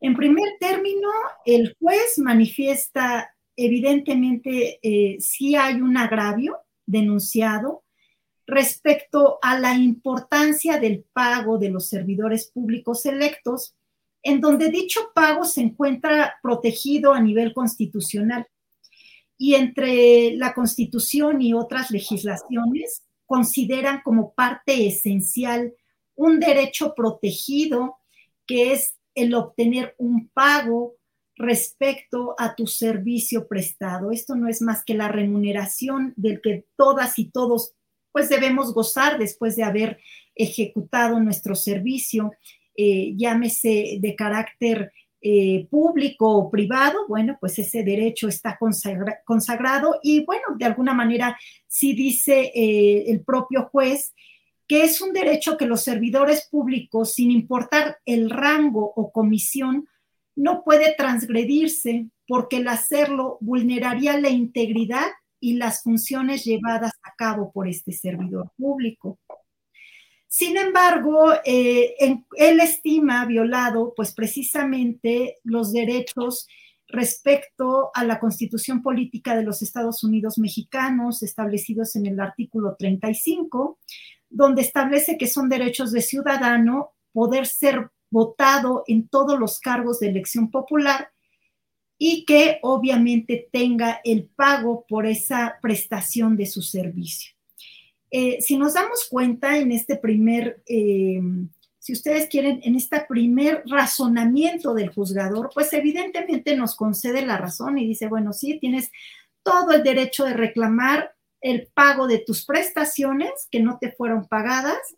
[0.00, 1.08] En primer término,
[1.44, 7.84] el juez manifiesta evidentemente eh, si hay un agravio denunciado
[8.46, 13.74] respecto a la importancia del pago de los servidores públicos electos
[14.22, 18.46] en donde dicho pago se encuentra protegido a nivel constitucional.
[19.38, 25.72] Y entre la Constitución y otras legislaciones consideran como parte esencial
[26.16, 27.98] un derecho protegido
[28.44, 30.96] que es el obtener un pago
[31.36, 34.10] respecto a tu servicio prestado.
[34.10, 37.72] Esto no es más que la remuneración del que todas y todos
[38.10, 40.00] pues debemos gozar después de haber
[40.34, 42.32] ejecutado nuestro servicio
[42.76, 48.58] eh, llámese de carácter eh, público o privado, bueno, pues ese derecho está
[49.24, 54.14] consagrado y bueno, de alguna manera sí dice eh, el propio juez
[54.66, 59.88] que es un derecho que los servidores públicos, sin importar el rango o comisión,
[60.36, 65.08] no puede transgredirse porque el hacerlo vulneraría la integridad
[65.40, 69.18] y las funciones llevadas a cabo por este servidor público.
[70.32, 71.96] Sin embargo, eh,
[72.36, 76.46] él estima violado, pues precisamente los derechos
[76.86, 83.80] respecto a la constitución política de los Estados Unidos mexicanos establecidos en el artículo 35,
[84.28, 90.10] donde establece que son derechos de ciudadano poder ser votado en todos los cargos de
[90.10, 91.10] elección popular
[91.98, 97.39] y que obviamente tenga el pago por esa prestación de su servicio.
[98.10, 101.20] Eh, si nos damos cuenta en este primer, eh,
[101.78, 107.78] si ustedes quieren, en este primer razonamiento del juzgador, pues evidentemente nos concede la razón
[107.78, 108.90] y dice, bueno, sí, tienes
[109.42, 114.96] todo el derecho de reclamar el pago de tus prestaciones que no te fueron pagadas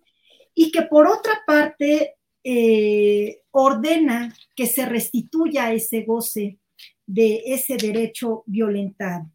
[0.55, 6.59] y que por otra parte eh, ordena que se restituya ese goce
[7.07, 9.31] de ese derecho violentado.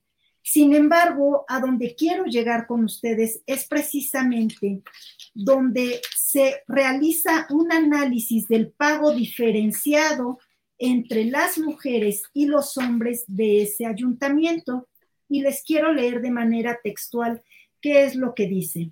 [0.50, 4.82] Sin embargo, a donde quiero llegar con ustedes es precisamente
[5.34, 10.40] donde se realiza un análisis del pago diferenciado
[10.78, 14.88] entre las mujeres y los hombres de ese ayuntamiento.
[15.28, 17.44] Y les quiero leer de manera textual
[17.82, 18.92] qué es lo que dice.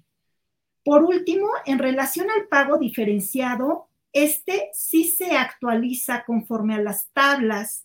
[0.84, 7.84] Por último, en relación al pago diferenciado, este sí se actualiza conforme a las tablas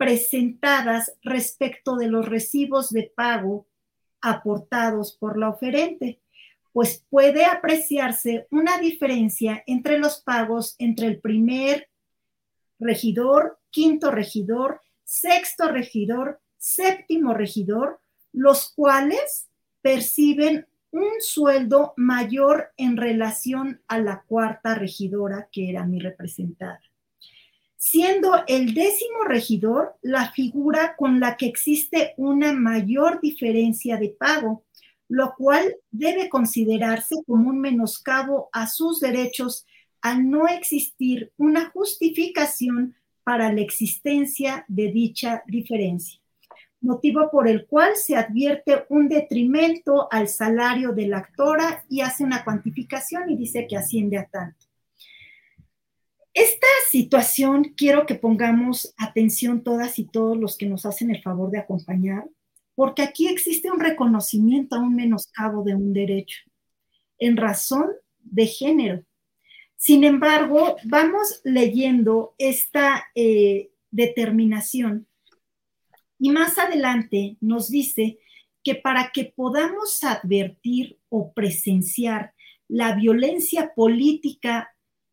[0.00, 3.66] presentadas respecto de los recibos de pago
[4.22, 6.22] aportados por la oferente,
[6.72, 11.90] pues puede apreciarse una diferencia entre los pagos entre el primer
[12.78, 18.00] regidor, quinto regidor, sexto regidor, séptimo regidor,
[18.32, 19.50] los cuales
[19.82, 26.80] perciben un sueldo mayor en relación a la cuarta regidora que era mi representada.
[27.82, 34.64] Siendo el décimo regidor la figura con la que existe una mayor diferencia de pago,
[35.08, 39.64] lo cual debe considerarse como un menoscabo a sus derechos
[40.02, 46.20] al no existir una justificación para la existencia de dicha diferencia,
[46.82, 52.24] motivo por el cual se advierte un detrimento al salario de la actora y hace
[52.24, 54.69] una cuantificación y dice que asciende a tanto.
[56.32, 61.50] Esta situación quiero que pongamos atención todas y todos los que nos hacen el favor
[61.50, 62.24] de acompañar,
[62.74, 66.40] porque aquí existe un reconocimiento a un menoscabo de un derecho
[67.18, 69.04] en razón de género.
[69.76, 75.08] Sin embargo, vamos leyendo esta eh, determinación
[76.18, 78.18] y más adelante nos dice
[78.62, 82.34] que para que podamos advertir o presenciar
[82.68, 84.70] la violencia política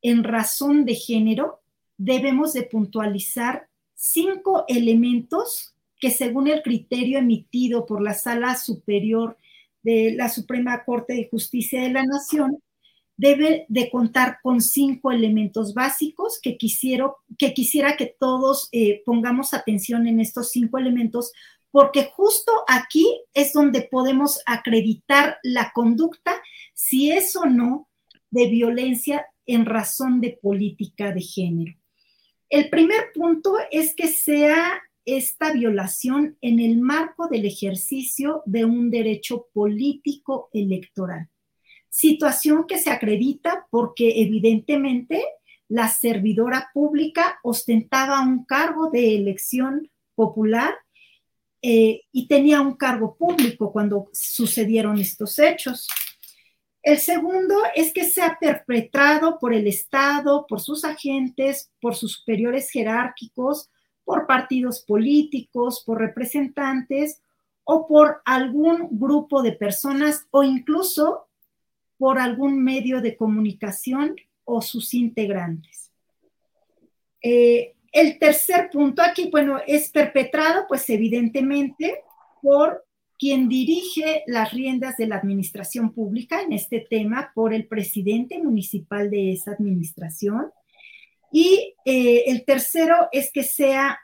[0.09, 1.59] en razón de género,
[1.97, 9.37] debemos de puntualizar cinco elementos que según el criterio emitido por la Sala Superior
[9.81, 12.61] de la Suprema Corte de Justicia de la Nación,
[13.17, 20.05] debe de contar con cinco elementos básicos que, que quisiera que todos eh, pongamos atención
[20.07, 21.31] en estos cinco elementos,
[21.71, 26.35] porque justo aquí es donde podemos acreditar la conducta,
[26.75, 27.89] si es o no
[28.29, 31.73] de violencia en razón de política de género.
[32.49, 38.91] El primer punto es que sea esta violación en el marco del ejercicio de un
[38.91, 41.29] derecho político electoral.
[41.89, 45.23] Situación que se acredita porque evidentemente
[45.69, 50.75] la servidora pública ostentaba un cargo de elección popular
[51.61, 55.87] eh, y tenía un cargo público cuando sucedieron estos hechos.
[56.81, 62.69] El segundo es que sea perpetrado por el Estado, por sus agentes, por sus superiores
[62.69, 63.69] jerárquicos,
[64.05, 67.21] por partidos políticos, por representantes
[67.65, 71.27] o por algún grupo de personas o incluso
[71.97, 74.15] por algún medio de comunicación
[74.45, 75.91] o sus integrantes.
[77.21, 82.03] Eh, el tercer punto aquí, bueno, es perpetrado, pues evidentemente,
[82.41, 82.86] por
[83.19, 89.09] quien dirige las riendas de la administración pública en este tema por el presidente municipal
[89.09, 90.51] de esa administración.
[91.31, 93.99] Y eh, el tercero es que sea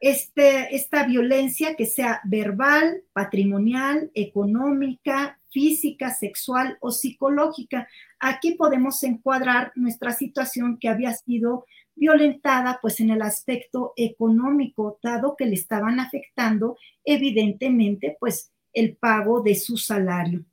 [0.00, 7.88] este, esta violencia que sea verbal, patrimonial, económica, física, sexual o psicológica.
[8.20, 11.66] Aquí podemos encuadrar nuestra situación que había sido
[11.98, 19.40] violentada pues en el aspecto económico, dado que le estaban afectando evidentemente pues el pago
[19.42, 20.44] de su salario.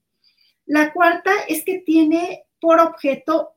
[0.65, 3.51] La cuarta es que tiene por objeto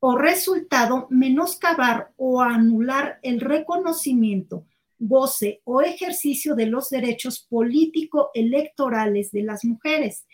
[0.00, 4.66] o resultado menoscabar o anular el reconocimiento,
[4.98, 10.26] goce o ejercicio de los derechos político-electorales de las mujeres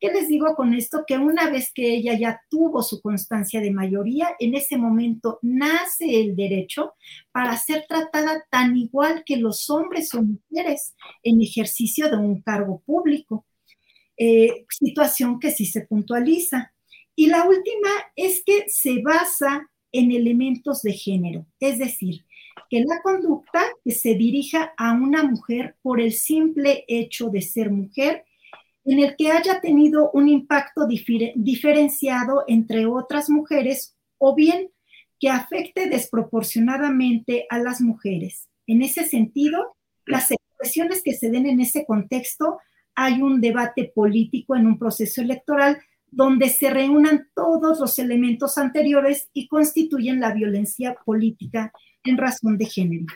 [0.00, 1.04] ¿Qué les digo con esto?
[1.06, 6.20] Que una vez que ella ya tuvo su constancia de mayoría, en ese momento nace
[6.20, 6.94] el derecho
[7.32, 12.82] para ser tratada tan igual que los hombres o mujeres en ejercicio de un cargo
[12.84, 13.46] público.
[14.16, 16.72] Eh, situación que sí se puntualiza.
[17.16, 22.24] Y la última es que se basa en elementos de género, es decir,
[22.68, 27.70] que la conducta que se dirija a una mujer por el simple hecho de ser
[27.70, 28.24] mujer
[28.84, 34.70] en el que haya tenido un impacto diferenciado entre otras mujeres o bien
[35.18, 38.48] que afecte desproporcionadamente a las mujeres.
[38.66, 39.76] En ese sentido,
[40.06, 42.58] las expresiones que se den en ese contexto,
[42.94, 45.78] hay un debate político en un proceso electoral
[46.10, 51.72] donde se reúnan todos los elementos anteriores y constituyen la violencia política
[52.04, 53.06] en razón de género.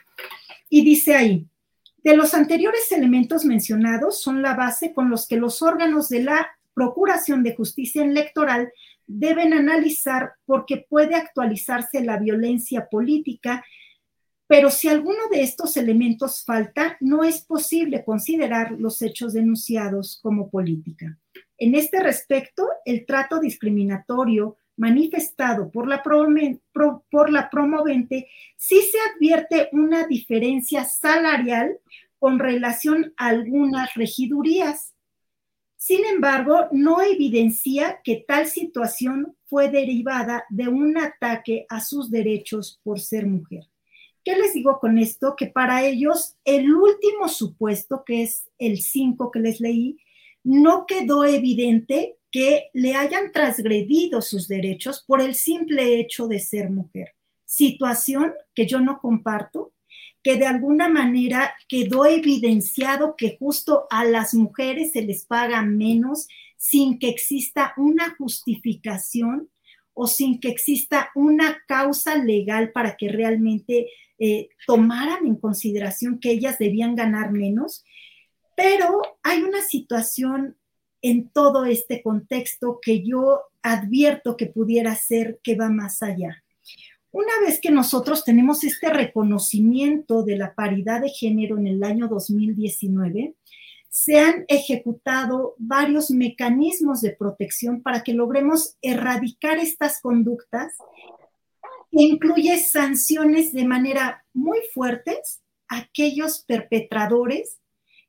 [0.68, 1.46] Y dice ahí,
[2.04, 6.48] de los anteriores elementos mencionados son la base con los que los órganos de la
[6.74, 8.72] Procuración de Justicia Electoral
[9.06, 13.64] deben analizar porque puede actualizarse la violencia política,
[14.46, 20.50] pero si alguno de estos elementos falta, no es posible considerar los hechos denunciados como
[20.50, 21.18] política.
[21.56, 26.02] En este respecto, el trato discriminatorio manifestado por la,
[27.50, 31.78] promovente, sí se advierte una diferencia salarial
[32.18, 34.94] con relación a algunas regidurías.
[35.76, 42.80] Sin embargo, no evidencia que tal situación fue derivada de un ataque a sus derechos
[42.82, 43.64] por ser mujer.
[44.24, 45.34] ¿Qué les digo con esto?
[45.36, 49.98] Que para ellos el último supuesto, que es el 5 que les leí,
[50.44, 56.70] no quedó evidente que le hayan transgredido sus derechos por el simple hecho de ser
[56.70, 59.72] mujer, situación que yo no comparto,
[60.22, 66.28] que de alguna manera quedó evidenciado que justo a las mujeres se les paga menos
[66.56, 69.50] sin que exista una justificación
[69.92, 76.30] o sin que exista una causa legal para que realmente eh, tomaran en consideración que
[76.30, 77.84] ellas debían ganar menos.
[78.54, 80.56] Pero hay una situación
[81.02, 86.42] en todo este contexto que yo advierto que pudiera ser que va más allá.
[87.10, 92.06] Una vez que nosotros tenemos este reconocimiento de la paridad de género en el año
[92.06, 93.34] 2019,
[93.88, 100.74] se han ejecutado varios mecanismos de protección para que logremos erradicar estas conductas
[101.90, 107.58] que incluye sanciones de manera muy fuertes a aquellos perpetradores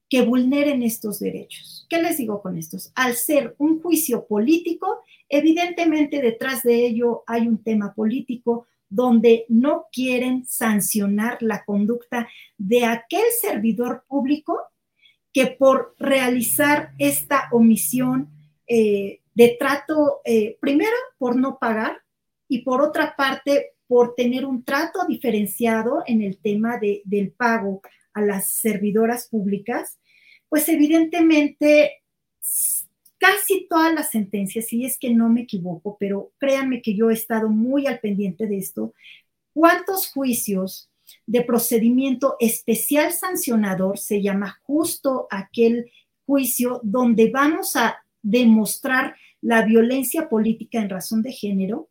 [0.10, 1.86] que vulneren estos derechos.
[1.89, 2.91] ¿Qué les digo con estos?
[2.95, 9.86] Al ser un juicio político, evidentemente detrás de ello hay un tema político donde no
[9.91, 14.60] quieren sancionar la conducta de aquel servidor público
[15.32, 18.30] que por realizar esta omisión
[18.66, 22.01] eh, de trato, eh, primero por no pagar
[22.47, 27.82] y por otra parte por tener un trato diferenciado en el tema de, del pago
[28.14, 29.99] a las servidoras públicas,
[30.50, 32.02] pues evidentemente
[33.20, 37.14] casi todas las sentencias, si es que no me equivoco, pero créanme que yo he
[37.14, 38.93] estado muy al pendiente de esto,
[39.54, 40.89] ¿cuántos juicios
[41.26, 45.91] de procedimiento especial sancionador se llama justo aquel
[46.26, 51.89] juicio donde vamos a demostrar la violencia política en razón de género?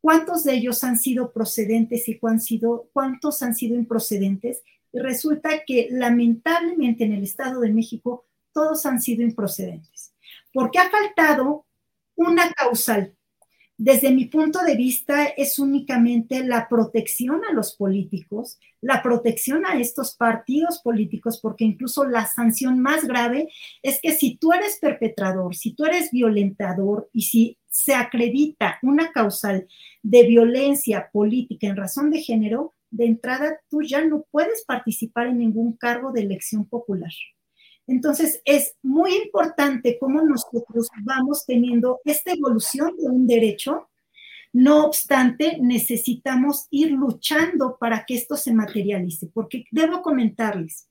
[0.00, 4.62] ¿Cuántos de ellos han sido procedentes y cuántos han sido improcedentes?
[4.92, 10.14] Resulta que lamentablemente en el Estado de México todos han sido improcedentes,
[10.52, 11.66] porque ha faltado
[12.14, 13.14] una causal.
[13.78, 19.80] Desde mi punto de vista es únicamente la protección a los políticos, la protección a
[19.80, 23.48] estos partidos políticos, porque incluso la sanción más grave
[23.82, 29.10] es que si tú eres perpetrador, si tú eres violentador y si se acredita una
[29.10, 29.66] causal
[30.02, 35.38] de violencia política en razón de género, de entrada tú ya no puedes participar en
[35.38, 37.10] ningún cargo de elección popular.
[37.86, 43.88] Entonces, es muy importante cómo nosotros vamos teniendo esta evolución de un derecho.
[44.52, 50.88] No obstante, necesitamos ir luchando para que esto se materialice, porque debo comentarles,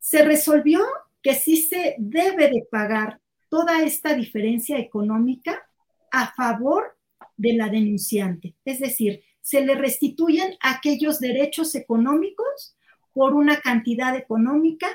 [0.00, 0.80] se resolvió
[1.22, 5.62] que sí se debe de pagar toda esta diferencia económica
[6.10, 6.96] a favor
[7.36, 8.54] de la denunciante.
[8.64, 12.74] Es decir, se le restituyen aquellos derechos económicos
[13.12, 14.88] por una cantidad económica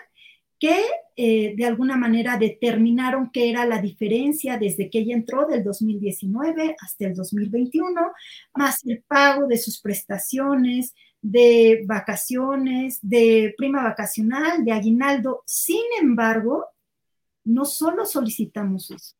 [0.59, 0.77] que
[1.15, 6.75] eh, de alguna manera determinaron qué era la diferencia desde que ella entró del 2019
[6.81, 8.11] hasta el 2021,
[8.53, 15.43] más el pago de sus prestaciones, de vacaciones, de prima vacacional, de aguinaldo.
[15.45, 16.65] Sin embargo,
[17.45, 19.15] no solo solicitamos eso,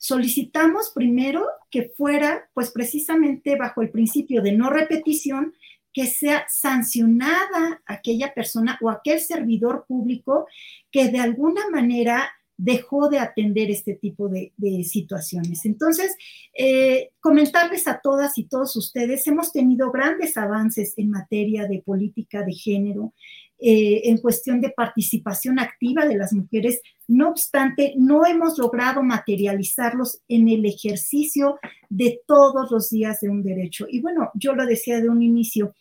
[0.00, 5.52] solicitamos primero que fuera, pues precisamente bajo el principio de no repetición,
[5.92, 10.46] que sea sancionada aquella persona o aquel servidor público
[10.90, 14.52] que de alguna manera dejó de atender este tipo de,
[14.84, 15.64] situaciones.
[15.64, 16.14] Entonces,
[16.56, 22.42] eh, comentarles a todas y todos ustedes, hemos tenido grandes avances en materia de política
[22.42, 23.12] de género,
[23.58, 26.80] eh, en cuestión de participación activa de las mujeres.
[27.10, 31.58] No obstante, no hemos logrado materializarlos en el ejercicio
[31.88, 33.86] de todos los días de un derecho.
[33.90, 35.74] Y bueno, yo lo decía de un inicio,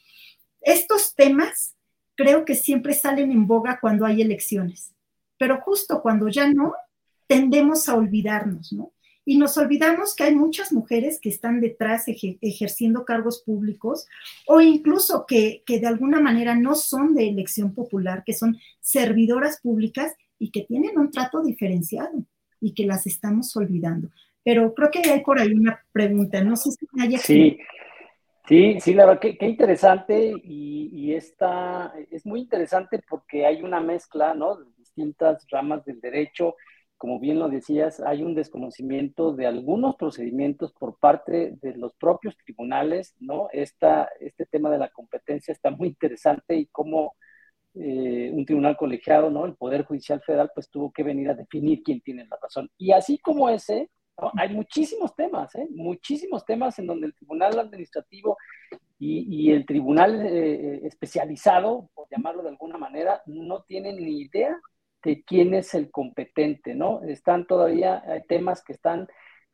[0.59, 1.75] estos temas
[2.15, 4.95] creo que siempre salen en boga cuando hay elecciones,
[5.37, 6.73] pero justo cuando ya no,
[7.27, 8.91] tendemos a olvidarnos, ¿no?
[9.23, 14.07] y nos olvidamos que hay muchas mujeres que están detrás ejerciendo cargos públicos
[14.47, 20.13] o incluso que, de alguna manera no son de elección popular, que son servidoras públicas
[20.39, 22.25] y que tienen un trato diferenciado
[22.59, 24.09] y que las estamos olvidando.
[24.43, 27.19] Pero creo que hay por ahí una pregunta, no sé si me haya...
[27.19, 27.59] Sí,
[28.47, 33.81] sí, sí, la verdad, qué, interesante y, y esta, es muy interesante porque hay una
[33.81, 34.55] mezcla, ¿no?
[34.55, 36.55] De distintas ramas del derecho
[36.99, 42.35] como bien lo decías, hay un desconocimiento de algunos procedimientos por parte de los propios
[42.35, 43.47] tribunales, ¿no?
[43.53, 47.15] Esta, este tema de la competencia está muy interesante y cómo
[47.81, 49.45] eh, un tribunal colegiado, ¿no?
[49.45, 52.69] El Poder Judicial Federal, pues tuvo que venir a definir quién tiene la razón.
[52.77, 53.89] Y así como ese,
[54.37, 55.67] hay muchísimos temas, ¿eh?
[55.71, 58.37] Muchísimos temas en donde el tribunal administrativo
[58.99, 64.59] y, el tribunal eh, especializado, por llamarlo de alguna manera, no tienen ni idea
[65.03, 67.01] de quién es el competente, ¿no?
[67.03, 69.07] Están todavía, hay temas que están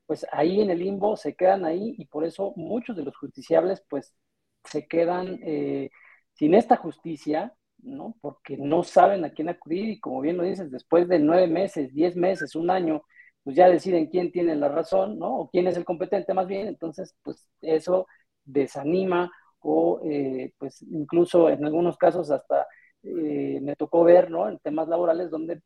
[0.05, 3.83] pues ahí en el limbo, se quedan ahí y por eso muchos de los justiciables
[3.89, 4.15] pues
[4.63, 5.89] se quedan eh,
[6.33, 7.53] sin esta justicia,
[7.85, 8.15] ¿no?
[8.21, 11.93] Porque no saben a quién acudir y como bien lo dices, después de nueve meses,
[11.93, 13.03] diez meses, un año,
[13.43, 15.37] pues ya deciden quién tiene la razón, ¿no?
[15.41, 18.07] O quién es el competente más bien, entonces, pues eso
[18.43, 22.67] desanima o eh, pues incluso en algunos casos hasta
[23.03, 24.49] eh, me tocó ver, ¿no?
[24.49, 25.61] En temas laborales donde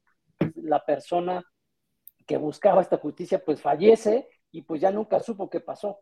[0.56, 1.44] la persona
[2.28, 6.00] que buscaba esta justicia pues fallece y pues ya nunca supo qué pasó.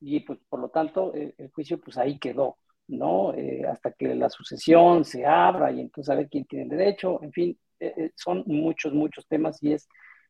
[0.00, 2.58] Y pues por lo tanto eh, el juicio pues ahí quedó,
[2.92, 3.34] ¿no?
[3.34, 7.32] Eh, hasta que la sucesión se abra y entonces a ver quién tiene derecho, en
[7.32, 9.88] fin, eh, son muchos, muchos temas y es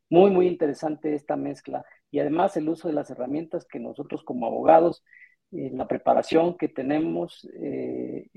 [0.09, 1.85] muy, muy interesante esta mezcla.
[2.11, 5.03] Y además el uso de las herramientas que nosotros como abogados,
[5.51, 7.47] la preparación que tenemos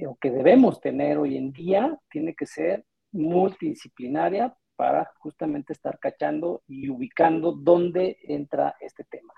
[0.06, 6.62] o que debemos tener hoy en día, tiene que ser multidisciplinaria para justamente estar cachando
[6.66, 9.32] y ubicando dónde entra este tema.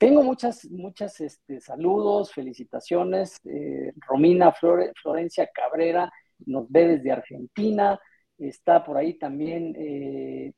[0.00, 3.36] Tengo muchas, muchas este, saludos, felicitaciones.
[3.44, 6.10] Eh, Romina Florencia Cabrera
[6.46, 8.00] nos ve desde Argentina.
[8.38, 10.54] Está por ahí también eh,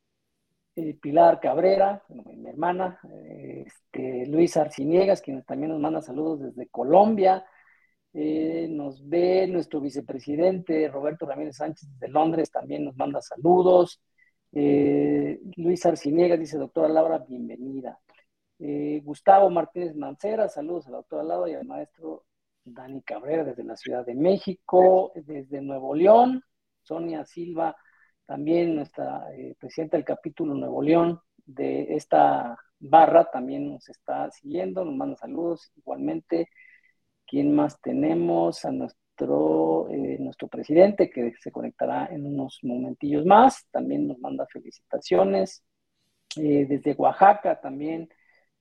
[0.76, 3.00] eh, Pilar Cabrera, mi hermana.
[3.66, 7.44] Este, Luis Arciniegas, quien también nos manda saludos desde Colombia.
[8.12, 14.00] nos ve nuestro vicepresidente Roberto Ramírez Sánchez de Londres, también nos manda saludos.
[14.52, 17.98] Luis Arciniegas dice, doctora Laura, bienvenida.
[18.64, 22.26] Eh, Gustavo Martínez Mancera, saludos a la doctora Laura y al maestro
[22.62, 26.44] Dani Cabrera desde la Ciudad de México, desde Nuevo León,
[26.80, 27.74] Sonia Silva,
[28.24, 34.84] también nuestra eh, presidenta del capítulo Nuevo León de esta barra, también nos está siguiendo,
[34.84, 36.48] nos manda saludos igualmente.
[37.26, 38.64] ¿Quién más tenemos?
[38.64, 43.66] A nuestro eh, nuestro presidente, que se conectará en unos momentillos más.
[43.72, 45.64] También nos manda felicitaciones.
[46.34, 48.08] Desde Oaxaca también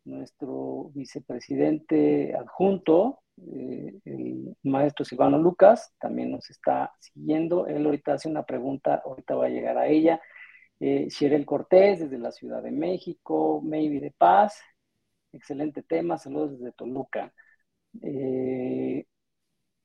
[0.06, 7.68] nuestro vicepresidente adjunto, eh, el maestro Silvano Lucas, también nos está siguiendo.
[7.68, 10.22] Él ahorita hace una pregunta, ahorita va a llegar a ella.
[10.80, 11.08] Eh,
[11.46, 14.60] Cortés, desde la Ciudad de México, Maybe de Paz,
[15.32, 17.34] excelente tema, saludos desde Toluca.
[18.02, 19.06] Eh,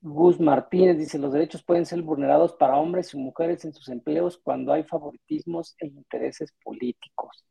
[0.01, 4.39] Gus Martínez dice, los derechos pueden ser vulnerados para hombres y mujeres en sus empleos
[4.43, 7.45] cuando hay favoritismos e intereses políticos.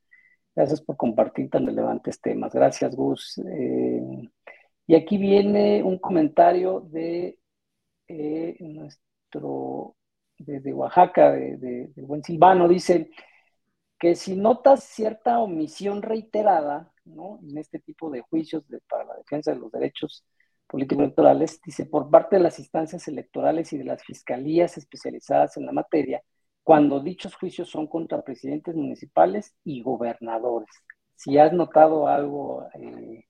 [0.55, 2.53] Gracias por compartir tan relevantes temas.
[2.53, 3.37] Gracias, Gus.
[3.39, 4.29] Eh,
[4.87, 7.39] y aquí viene un comentario de
[8.07, 9.95] eh, nuestro,
[10.37, 13.09] desde Oaxaca, de, buen Silvano, dice
[13.99, 17.39] que si notas cierta omisión reiterada ¿no?
[17.41, 20.25] en este tipo de juicios para la defensa de los derechos
[20.67, 25.71] político-electorales, dice, por parte de las instancias electorales y de las fiscalías especializadas en la
[25.71, 26.21] materia,
[26.65, 30.67] cuando dichos juicios son contra presidentes municipales y gobernadores.
[31.15, 33.25] Si has notado algo eh,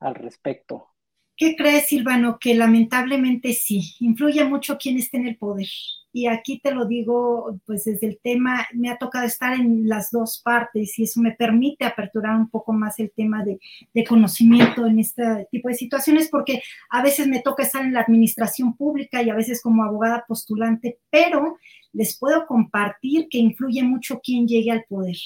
[0.00, 0.88] al respecto.
[1.36, 2.38] ¿Qué crees, Silvano?
[2.40, 5.68] Que lamentablemente sí, influye mucho quién esté en el poder.
[6.12, 10.10] Y aquí te lo digo, pues desde el tema, me ha tocado estar en las
[10.10, 13.58] dos partes y eso me permite aperturar un poco más el tema de,
[14.06, 18.76] conocimiento en este tipo de situaciones, porque a veces me toca estar en la administración
[18.76, 21.56] pública y a veces como abogada postulante, pero
[21.92, 25.16] les puedo compartir que influye mucho quién llegue al poder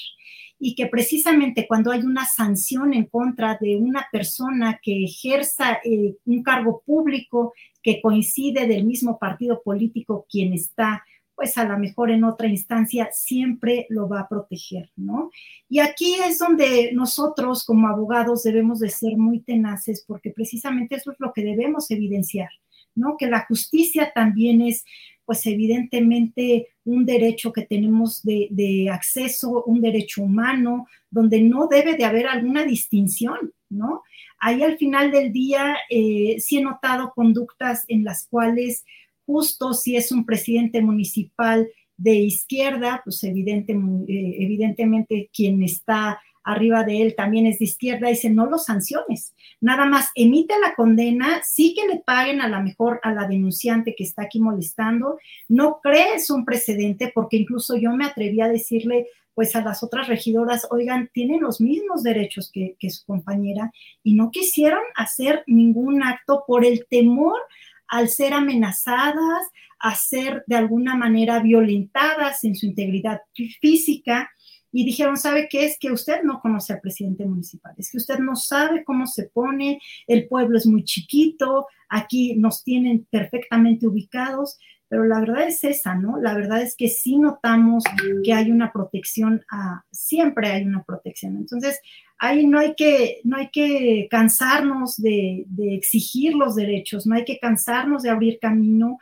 [0.59, 6.15] y que precisamente cuando hay una sanción en contra de una persona que ejerza eh,
[6.25, 7.53] un cargo público
[7.83, 11.03] que coincide del mismo partido político quien está
[11.37, 15.29] pues a lo mejor en otra instancia siempre lo va a proteger, ¿no?
[15.69, 21.11] Y aquí es donde nosotros como abogados debemos de ser muy tenaces porque precisamente eso
[21.11, 22.49] es lo que debemos evidenciar,
[22.95, 23.17] ¿no?
[23.19, 24.83] Que la justicia también es
[25.27, 32.05] pues evidentemente un derecho que tenemos de, acceso, un derecho humano, donde no debe de
[32.05, 34.03] haber alguna distinción, ¿no?
[34.39, 38.85] Ahí al final del día eh, sí he notado conductas en las cuales
[39.25, 41.67] justo si es un presidente municipal
[41.97, 48.29] de izquierda, pues eh, evidentemente quien está arriba de él también es de izquierda, dice,
[48.29, 53.01] no lo sanciones, nada más emite la condena, sí que le paguen a la mejor
[53.03, 55.19] a la denunciante que está aquí molestando,
[55.49, 60.07] no crees un precedente, porque incluso yo me atreví a decirle pues a las otras
[60.07, 63.71] regidoras, oigan, tienen los mismos derechos que, que su compañera
[64.01, 67.39] y no quisieron hacer ningún acto por el temor
[67.87, 69.47] al ser amenazadas,
[69.79, 73.21] a ser de alguna manera violentadas en su integridad
[73.61, 74.31] física
[74.71, 75.65] y dijeron, ¿sabe qué?
[75.65, 79.23] Es que usted no conoce al presidente municipal, es que usted no sabe cómo se
[79.29, 84.57] pone, el pueblo es muy chiquito, aquí nos tienen perfectamente ubicados,
[84.89, 86.17] pero la verdad es esa, ¿no?
[86.19, 87.83] La verdad es que sí notamos
[88.23, 89.43] que hay una protección,
[89.91, 91.35] siempre hay una protección.
[91.35, 91.81] Entonces,
[92.17, 97.37] ahí no hay que, no hay que cansarnos de exigir los derechos, no hay que
[97.37, 98.97] cansarnos de abrir camino.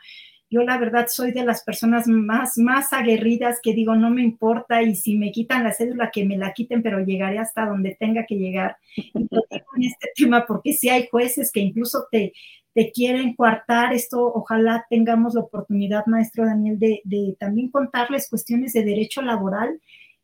[0.48, 4.82] Yo la verdad soy de las personas más, más aguerridas que digo, no me importa
[4.82, 8.26] y si me quitan la cédula, que me la quiten, pero llegaré hasta donde tenga
[8.26, 8.76] que llegar.
[9.80, 12.32] este tema porque si hay jueces que incluso te,
[12.74, 18.72] te quieren coartar esto, ojalá tengamos la oportunidad, maestro Daniel, de, de también contarles cuestiones
[18.72, 19.80] de derecho laboral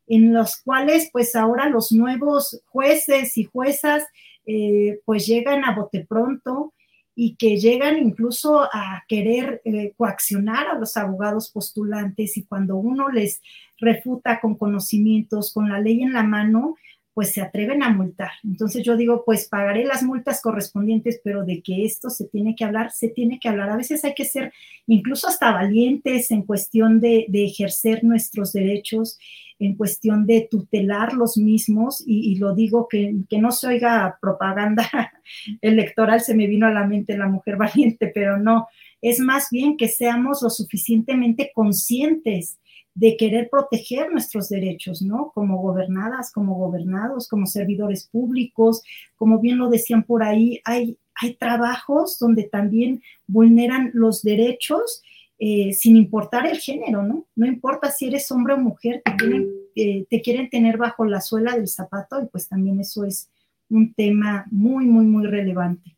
[0.07, 4.05] en los cuales pues ahora los nuevos jueces y juezas
[4.45, 6.73] eh, pues llegan a bote pronto
[7.15, 13.09] y que llegan incluso a querer eh, coaccionar a los abogados postulantes y cuando uno
[13.09, 13.41] les
[13.77, 16.75] refuta con conocimientos, con la ley en la mano,
[17.13, 18.31] pues se atreven a multar.
[18.43, 22.65] Entonces yo digo, pues pagaré las multas correspondientes, pero de que esto se tiene que
[22.65, 23.69] hablar, se tiene que hablar.
[23.69, 24.51] A veces hay que ser
[24.87, 29.19] incluso hasta valientes en cuestión de, ejercer nuestros derechos,
[29.65, 34.89] en cuestión de tutelar los mismos, y, lo digo que, que, no se oiga propaganda
[35.61, 38.67] electoral, se me vino a la mente la mujer valiente, pero no,
[39.01, 42.59] es más bien que seamos lo suficientemente conscientes
[42.95, 45.31] de querer proteger nuestros derechos, ¿no?
[45.33, 48.83] Como gobernadas, como gobernados, como servidores públicos,
[49.15, 55.01] como bien lo decían por ahí, hay, hay trabajos donde también vulneran los derechos
[55.39, 57.27] eh, sin importar el género, ¿no?
[57.35, 61.21] No importa si eres hombre o mujer, te quieren, eh, te quieren tener bajo la
[61.21, 63.29] suela del zapato y pues también eso es
[63.69, 65.97] un tema muy, muy, muy relevante.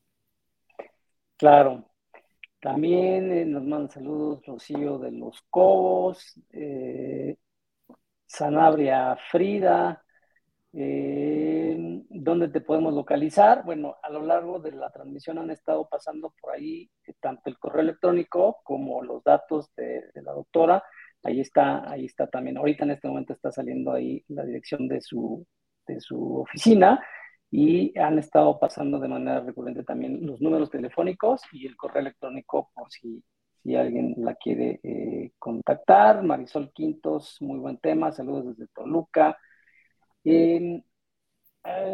[1.38, 1.86] Claro,
[2.62, 7.38] también eh, nos mandan saludos Rocío de los Cobos, eh,
[8.26, 10.05] Sanabria Frida.
[10.78, 13.64] Eh, ¿Dónde te podemos localizar?
[13.64, 16.90] Bueno, a lo largo de la transmisión han estado pasando por ahí
[17.22, 20.84] tanto el correo electrónico como los datos de, de, la doctora.
[21.24, 22.58] Ahí está, ahí está también.
[22.58, 25.46] Ahorita en este momento está saliendo ahí la dirección de su,
[25.88, 27.02] de su oficina
[27.50, 32.70] y han estado pasando de manera recurrente también los números telefónicos y el correo electrónico
[32.74, 33.24] por si,
[33.64, 36.22] si alguien la quiere eh, contactar.
[36.22, 39.38] Marisol Quintos, muy buen tema, saludos desde Toluca.
[40.26, 40.82] Eh,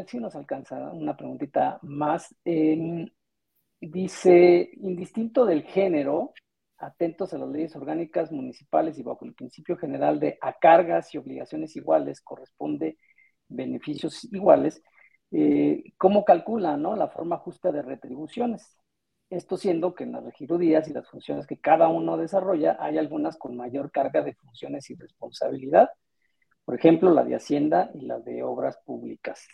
[0.08, 2.34] si nos alcanza una preguntita más.
[3.80, 6.34] dice, indistinto del género,
[6.78, 11.18] atentos a las leyes orgánicas municipales y bajo el principio general de a cargas y
[11.18, 12.98] obligaciones iguales corresponde
[13.48, 14.82] beneficios iguales,
[15.32, 16.96] eh, cómo calcula ¿no?
[16.96, 18.78] la forma justa de retribuciones.
[19.30, 23.38] Esto siendo que en las regidurías y las funciones que cada uno desarrolla hay algunas
[23.38, 25.90] con mayor carga de funciones y responsabilidad.
[26.66, 29.48] Por ejemplo, la de Hacienda y la de Obras Públicas.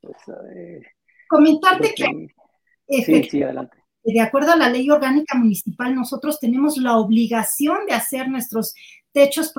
[0.00, 0.16] Pues,
[0.54, 0.82] eh,
[1.28, 2.28] Comentarte que,
[3.02, 3.76] sí, sí, adelante.
[4.04, 8.74] de acuerdo a la ley orgánica municipal, nosotros tenemos la obligación de hacer nuestros
[9.12, 9.52] techos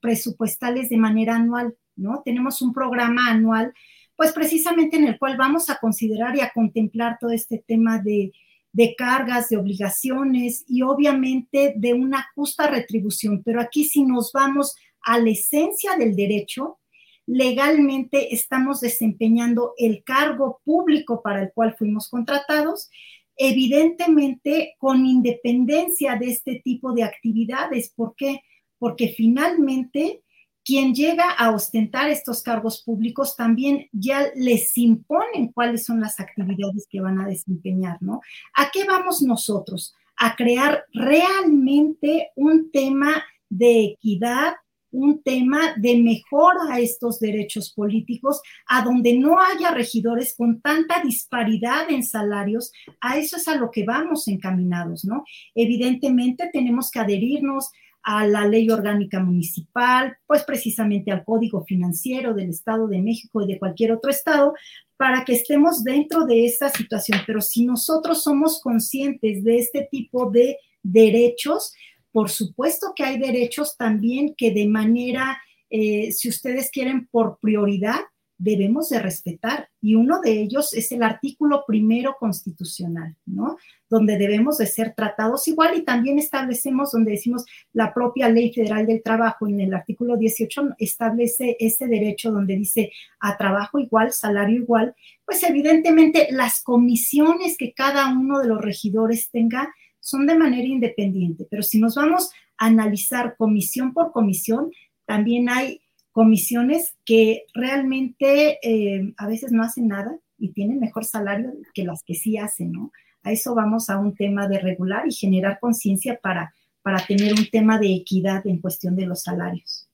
[0.00, 1.74] presupuestales de manera anual.
[1.96, 2.22] ¿no?
[2.24, 3.72] Tenemos un programa anual,
[4.16, 8.32] pues precisamente en el cual vamos a considerar y a contemplar todo este tema de,
[8.72, 13.42] de cargas, de obligaciones y obviamente de una justa retribución.
[13.44, 16.78] Pero aquí si nos vamos a la esencia del derecho,
[17.26, 22.90] legalmente estamos desempeñando el cargo público para el cual fuimos contratados,
[23.36, 27.92] evidentemente con independencia de este tipo de actividades.
[27.94, 28.40] ¿Por qué?
[28.78, 30.22] Porque finalmente
[30.68, 36.86] quien llega a ostentar estos cargos públicos también ya les imponen cuáles son las actividades
[36.90, 38.20] que van a desempeñar, ¿no?
[38.54, 39.94] ¿A qué vamos nosotros?
[40.18, 44.56] A crear realmente un tema de equidad,
[44.90, 51.02] un tema de mejora a estos derechos políticos, a donde no haya regidores con tanta
[51.02, 55.24] disparidad en salarios, a eso es a lo que vamos encaminados, ¿no?
[55.54, 57.70] Evidentemente tenemos que adherirnos
[58.02, 63.46] a la ley orgánica municipal, pues precisamente al código financiero del Estado de México y
[63.46, 64.54] de cualquier otro estado,
[64.96, 67.20] para que estemos dentro de esta situación.
[67.26, 71.74] Pero si nosotros somos conscientes de este tipo de derechos,
[72.18, 75.40] por supuesto que hay derechos también que de manera,
[75.70, 78.00] eh, si ustedes quieren, por prioridad,
[78.36, 79.68] debemos de respetar.
[79.80, 83.56] Y uno de ellos es el artículo primero constitucional, ¿no?
[83.88, 88.84] Donde debemos de ser tratados igual y también establecemos donde decimos la propia ley federal
[88.84, 92.90] del trabajo en el artículo 18 establece ese derecho donde dice
[93.20, 99.30] a trabajo igual, salario igual, pues evidentemente las comisiones que cada uno de los regidores
[99.30, 99.72] tenga
[100.08, 104.70] son de manera independiente, pero si nos vamos a analizar comisión por comisión,
[105.04, 105.80] también hay
[106.12, 112.02] comisiones que realmente eh, a veces no hacen nada y tienen mejor salario que las
[112.02, 112.92] que sí hacen, ¿no?
[113.22, 117.48] a eso vamos a un tema de regular y generar conciencia para, para tener un
[117.50, 119.88] tema de equidad en cuestión de los salarios.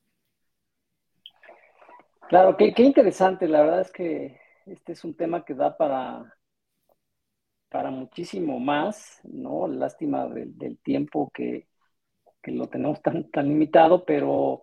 [2.28, 3.48] Claro, qué, interesante.
[3.48, 6.34] La verdad es que este es un tema que da para,
[7.74, 9.66] para muchísimo más, ¿no?
[9.66, 11.66] Lástima del, tiempo que,
[12.44, 14.62] lo tenemos tan, tan limitado, pero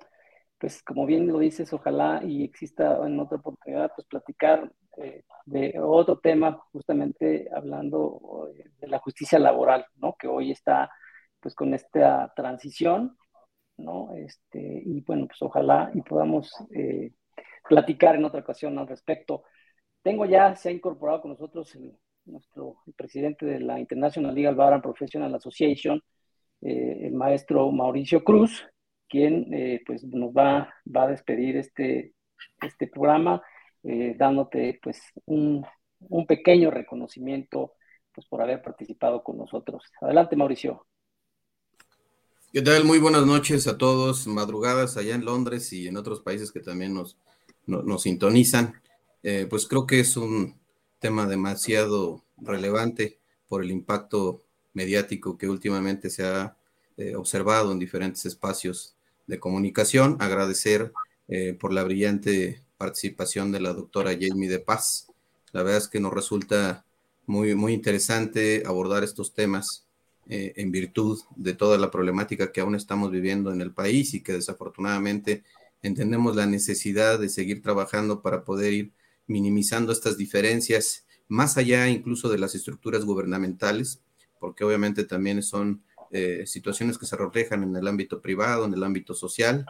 [0.57, 5.73] pues como bien lo dices, ojalá y exista en otra oportunidad, pues platicar eh, de
[5.77, 10.15] otro tema, justamente hablando eh, de la justicia laboral, ¿no?
[10.17, 10.89] Que hoy está
[11.41, 13.17] pues con esta transición,
[13.75, 14.13] ¿no?
[14.15, 17.11] Este, y bueno, pues ojalá y podamos eh,
[17.67, 19.43] platicar en otra ocasión al respecto.
[20.01, 21.75] Tengo ya, se ha incorporado con nosotros
[22.31, 26.01] nuestro presidente de la International Legal Bar Professional Association,
[26.61, 28.63] el maestro Mauricio Cruz,
[29.11, 32.13] quien eh, pues nos va, va, a despedir este,
[32.61, 33.41] este programa,
[33.83, 35.65] eh, dándote pues un,
[35.99, 37.73] un, pequeño reconocimiento
[38.15, 39.83] pues, por haber participado con nosotros.
[39.99, 40.87] Adelante, Mauricio.
[42.53, 42.85] ¿Qué tal?
[42.85, 46.93] Muy buenas noches a todos, madrugadas allá en Londres y en otros países que también
[46.93, 47.17] nos,
[47.65, 48.81] nos, sintonizan.
[49.23, 50.60] Eh, pues creo que es un
[51.01, 53.17] tema demasiado relevante
[53.49, 54.41] por el impacto
[54.73, 56.55] mediático que últimamente se ha
[57.17, 58.95] observado en diferentes espacios
[59.27, 60.17] de comunicación.
[60.19, 60.93] Agradecer
[61.27, 65.07] eh, por la brillante participación de la doctora Jamie de Paz.
[65.53, 66.85] La verdad es que nos resulta
[67.25, 69.85] muy, muy interesante abordar estos temas
[70.27, 74.21] eh, en virtud de toda la problemática que aún estamos viviendo en el país y
[74.21, 75.43] que desafortunadamente
[75.81, 78.91] entendemos la necesidad de seguir trabajando para poder ir
[79.27, 84.01] minimizando estas diferencias más allá incluso de las estructuras gubernamentales,
[84.39, 88.83] porque obviamente también son eh, situaciones que se reflejan en el ámbito privado, en el
[88.83, 89.65] ámbito social,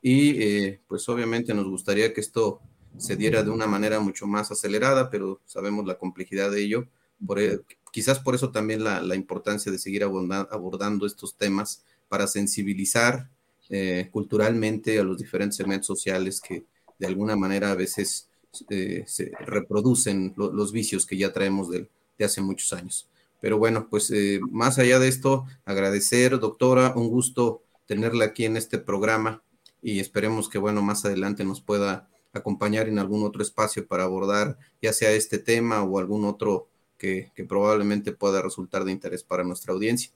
[0.00, 2.60] y eh, pues obviamente nos gustaría que esto
[2.96, 6.88] se diera de una manera mucho más acelerada, pero sabemos la complejidad de ello.
[7.36, 7.60] E,
[7.92, 13.30] quizás por eso también la, importancia de seguir abordando estos temas para sensibilizar
[13.68, 16.64] eh, culturalmente a los diferentes segmentos sociales que
[16.98, 21.88] de alguna manera a veces se reproducen los vicios que ya traemos de
[22.24, 23.08] hace muchos años.
[23.42, 28.56] Pero bueno, pues eh, más allá de esto, agradecer, doctora, un gusto tenerla aquí en
[28.56, 29.42] este programa
[29.82, 34.56] y esperemos que, bueno, más adelante nos pueda acompañar en algún otro espacio para abordar
[34.80, 39.42] ya sea este tema o algún otro que, que probablemente pueda resultar de interés para
[39.42, 40.12] nuestra audiencia.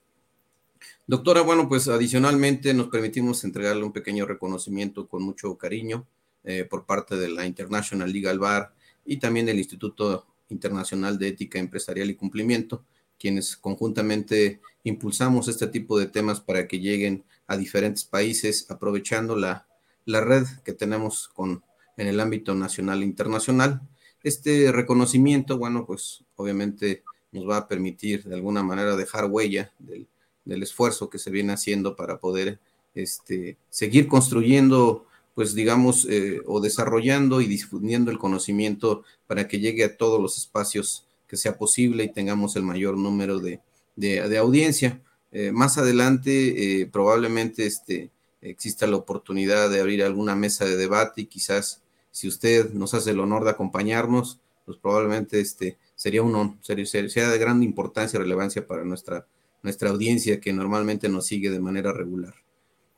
[1.05, 6.07] Doctora, bueno, pues adicionalmente nos permitimos entregarle un pequeño reconocimiento con mucho cariño
[6.43, 8.73] eh, por parte de la International Legal Bar
[9.05, 12.83] y también del Instituto Internacional de Ética Empresarial y Cumplimiento,
[13.19, 19.67] quienes conjuntamente impulsamos este tipo de temas para que lleguen a diferentes países, aprovechando la,
[20.05, 21.63] la red que tenemos con,
[21.97, 23.81] en el ámbito nacional e internacional.
[24.23, 30.07] Este reconocimiento, bueno, pues obviamente nos va a permitir de alguna manera dejar huella del,
[30.45, 32.59] del esfuerzo que se viene haciendo para poder
[32.95, 35.05] este, seguir construyendo,
[35.37, 40.35] pues digamos, eh, o desarrollando y difundiendo el conocimiento para que llegue a todos los
[40.35, 43.61] espacios que sea posible y tengamos el mayor número de,
[43.95, 44.99] de, audiencia.
[45.31, 48.09] Eh, más adelante, eh, probablemente este,
[48.41, 53.11] exista la oportunidad de abrir alguna mesa de debate y quizás si usted nos hace
[53.11, 58.23] el honor de acompañarnos, pues probablemente este, sería, un, sería, sería de gran importancia y
[58.23, 59.27] relevancia para nuestra,
[59.61, 62.33] nuestra audiencia que normalmente nos sigue de manera regular.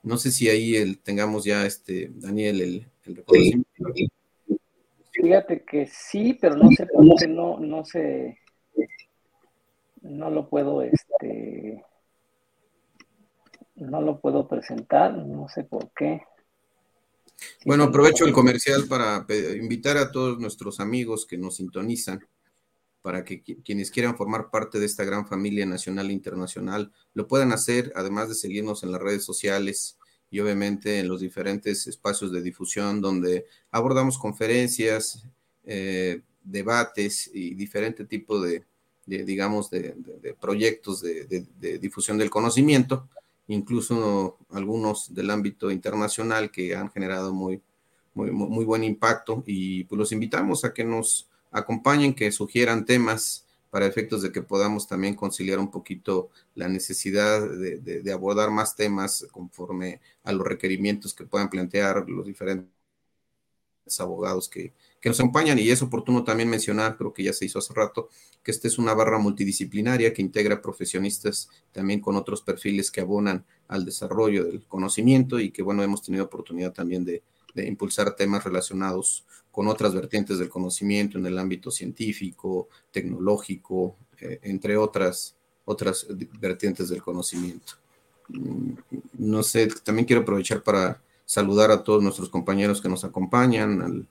[0.04, 3.68] No sé si ahí el, tengamos ya, este, Daniel, el, el reconocimiento.
[5.12, 8.40] Fíjate que sí, pero no sé por qué no, no sé,
[10.02, 11.84] no lo puedo, este,
[13.76, 16.22] no lo puedo presentar, no sé por qué.
[17.66, 19.26] Bueno, aprovecho el comercial para
[19.56, 22.26] invitar a todos nuestros amigos que nos sintonizan
[23.02, 27.52] para que quienes quieran formar parte de esta gran familia nacional e internacional lo puedan
[27.52, 29.98] hacer, además de seguirnos en las redes sociales
[30.32, 35.26] y obviamente en los diferentes espacios de difusión donde abordamos conferencias,
[35.66, 38.64] eh, debates y diferente tipo de,
[39.06, 39.96] digamos, de,
[40.40, 43.08] proyectos de, difusión del conocimiento,
[43.48, 47.62] incluso algunos del ámbito internacional que han generado muy,
[48.14, 49.44] muy, muy buen impacto.
[49.46, 54.42] Y pues los invitamos a que nos acompañen, que sugieran temas para efectos de que
[54.42, 61.14] podamos también conciliar un poquito la necesidad de, abordar más temas conforme a los requerimientos
[61.14, 62.70] que puedan plantear los diferentes
[64.00, 64.74] abogados que,
[65.04, 65.58] nos acompañan.
[65.60, 68.10] Y es oportuno también mencionar, creo que ya se hizo hace rato,
[68.44, 73.46] que esta es una barra multidisciplinaria que integra profesionistas también con otros perfiles que abonan
[73.68, 77.24] al desarrollo del conocimiento y que, bueno, hemos tenido oportunidad también de,
[77.54, 84.78] de impulsar temas relacionados con otras vertientes del conocimiento en el ámbito científico, tecnológico, entre
[84.78, 85.36] otras,
[85.66, 86.06] otras
[86.40, 87.74] vertientes del conocimiento.
[88.30, 88.74] Mm,
[89.18, 94.08] no sé, también quiero aprovechar para saludar a todos nuestros compañeros que nos acompañan, al,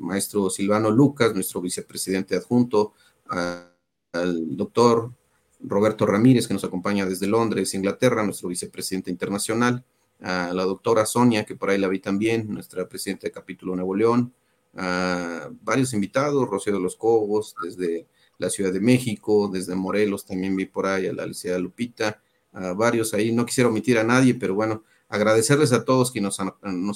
[0.00, 2.92] maestro Silvano Lucas, nuestro vicepresidente adjunto,
[3.28, 5.12] al doctor
[5.60, 9.84] Roberto Ramírez, que nos acompaña desde Londres, Inglaterra, nuestro vicepresidente internacional,
[10.20, 13.94] a la doctora Sonia, que por ahí la vi también, nuestra presidenta de capítulo Nuevo
[13.94, 14.32] León,
[14.76, 18.06] a varios invitados, Rocío de los Cobos, desde
[18.38, 22.20] la Ciudad de México, desde Morelos también vi por ahí a la Alicia Lupita,
[22.52, 26.40] a varios ahí, no quisiera omitir a nadie, pero bueno, agradecerles a todos que nos,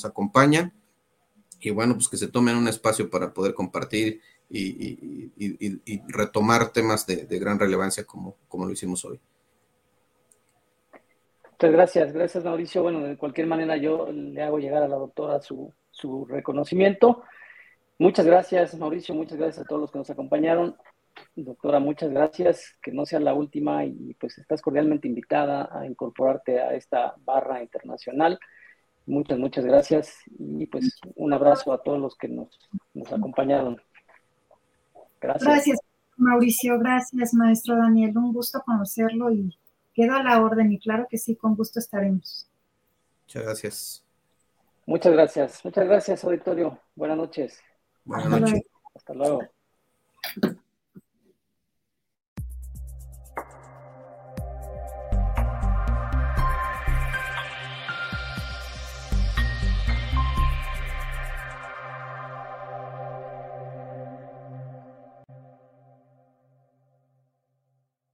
[0.04, 0.72] acompañan
[1.60, 4.98] y bueno, pues que se tomen un espacio para poder compartir y,
[6.08, 9.20] retomar temas de, gran relevancia como, como lo hicimos hoy.
[11.60, 12.84] Muchas gracias, gracias Mauricio.
[12.84, 17.24] Bueno, de cualquier manera yo le hago llegar a la doctora su, su reconocimiento.
[17.98, 20.76] Muchas gracias Mauricio, muchas gracias a todos los que nos acompañaron.
[21.34, 22.78] Doctora, muchas gracias.
[22.80, 27.60] Que no sea la última y pues estás cordialmente invitada a incorporarte a esta barra
[27.60, 28.38] internacional.
[29.06, 32.56] Muchas, muchas gracias y pues un abrazo a todos los que nos,
[32.94, 33.82] nos acompañaron.
[35.20, 35.44] Gracias.
[35.44, 35.80] Gracias,
[36.16, 36.78] Mauricio.
[36.78, 38.16] Gracias, maestro Daniel.
[38.16, 39.58] Un gusto conocerlo y
[39.98, 42.48] quedo a la orden y claro que sí, con gusto estaremos.
[43.26, 44.04] Muchas gracias.
[44.86, 46.78] Muchas gracias, muchas gracias, auditorio.
[46.94, 47.60] Buenas noches.
[48.04, 48.62] Buenas noches.
[48.94, 49.40] Hasta luego.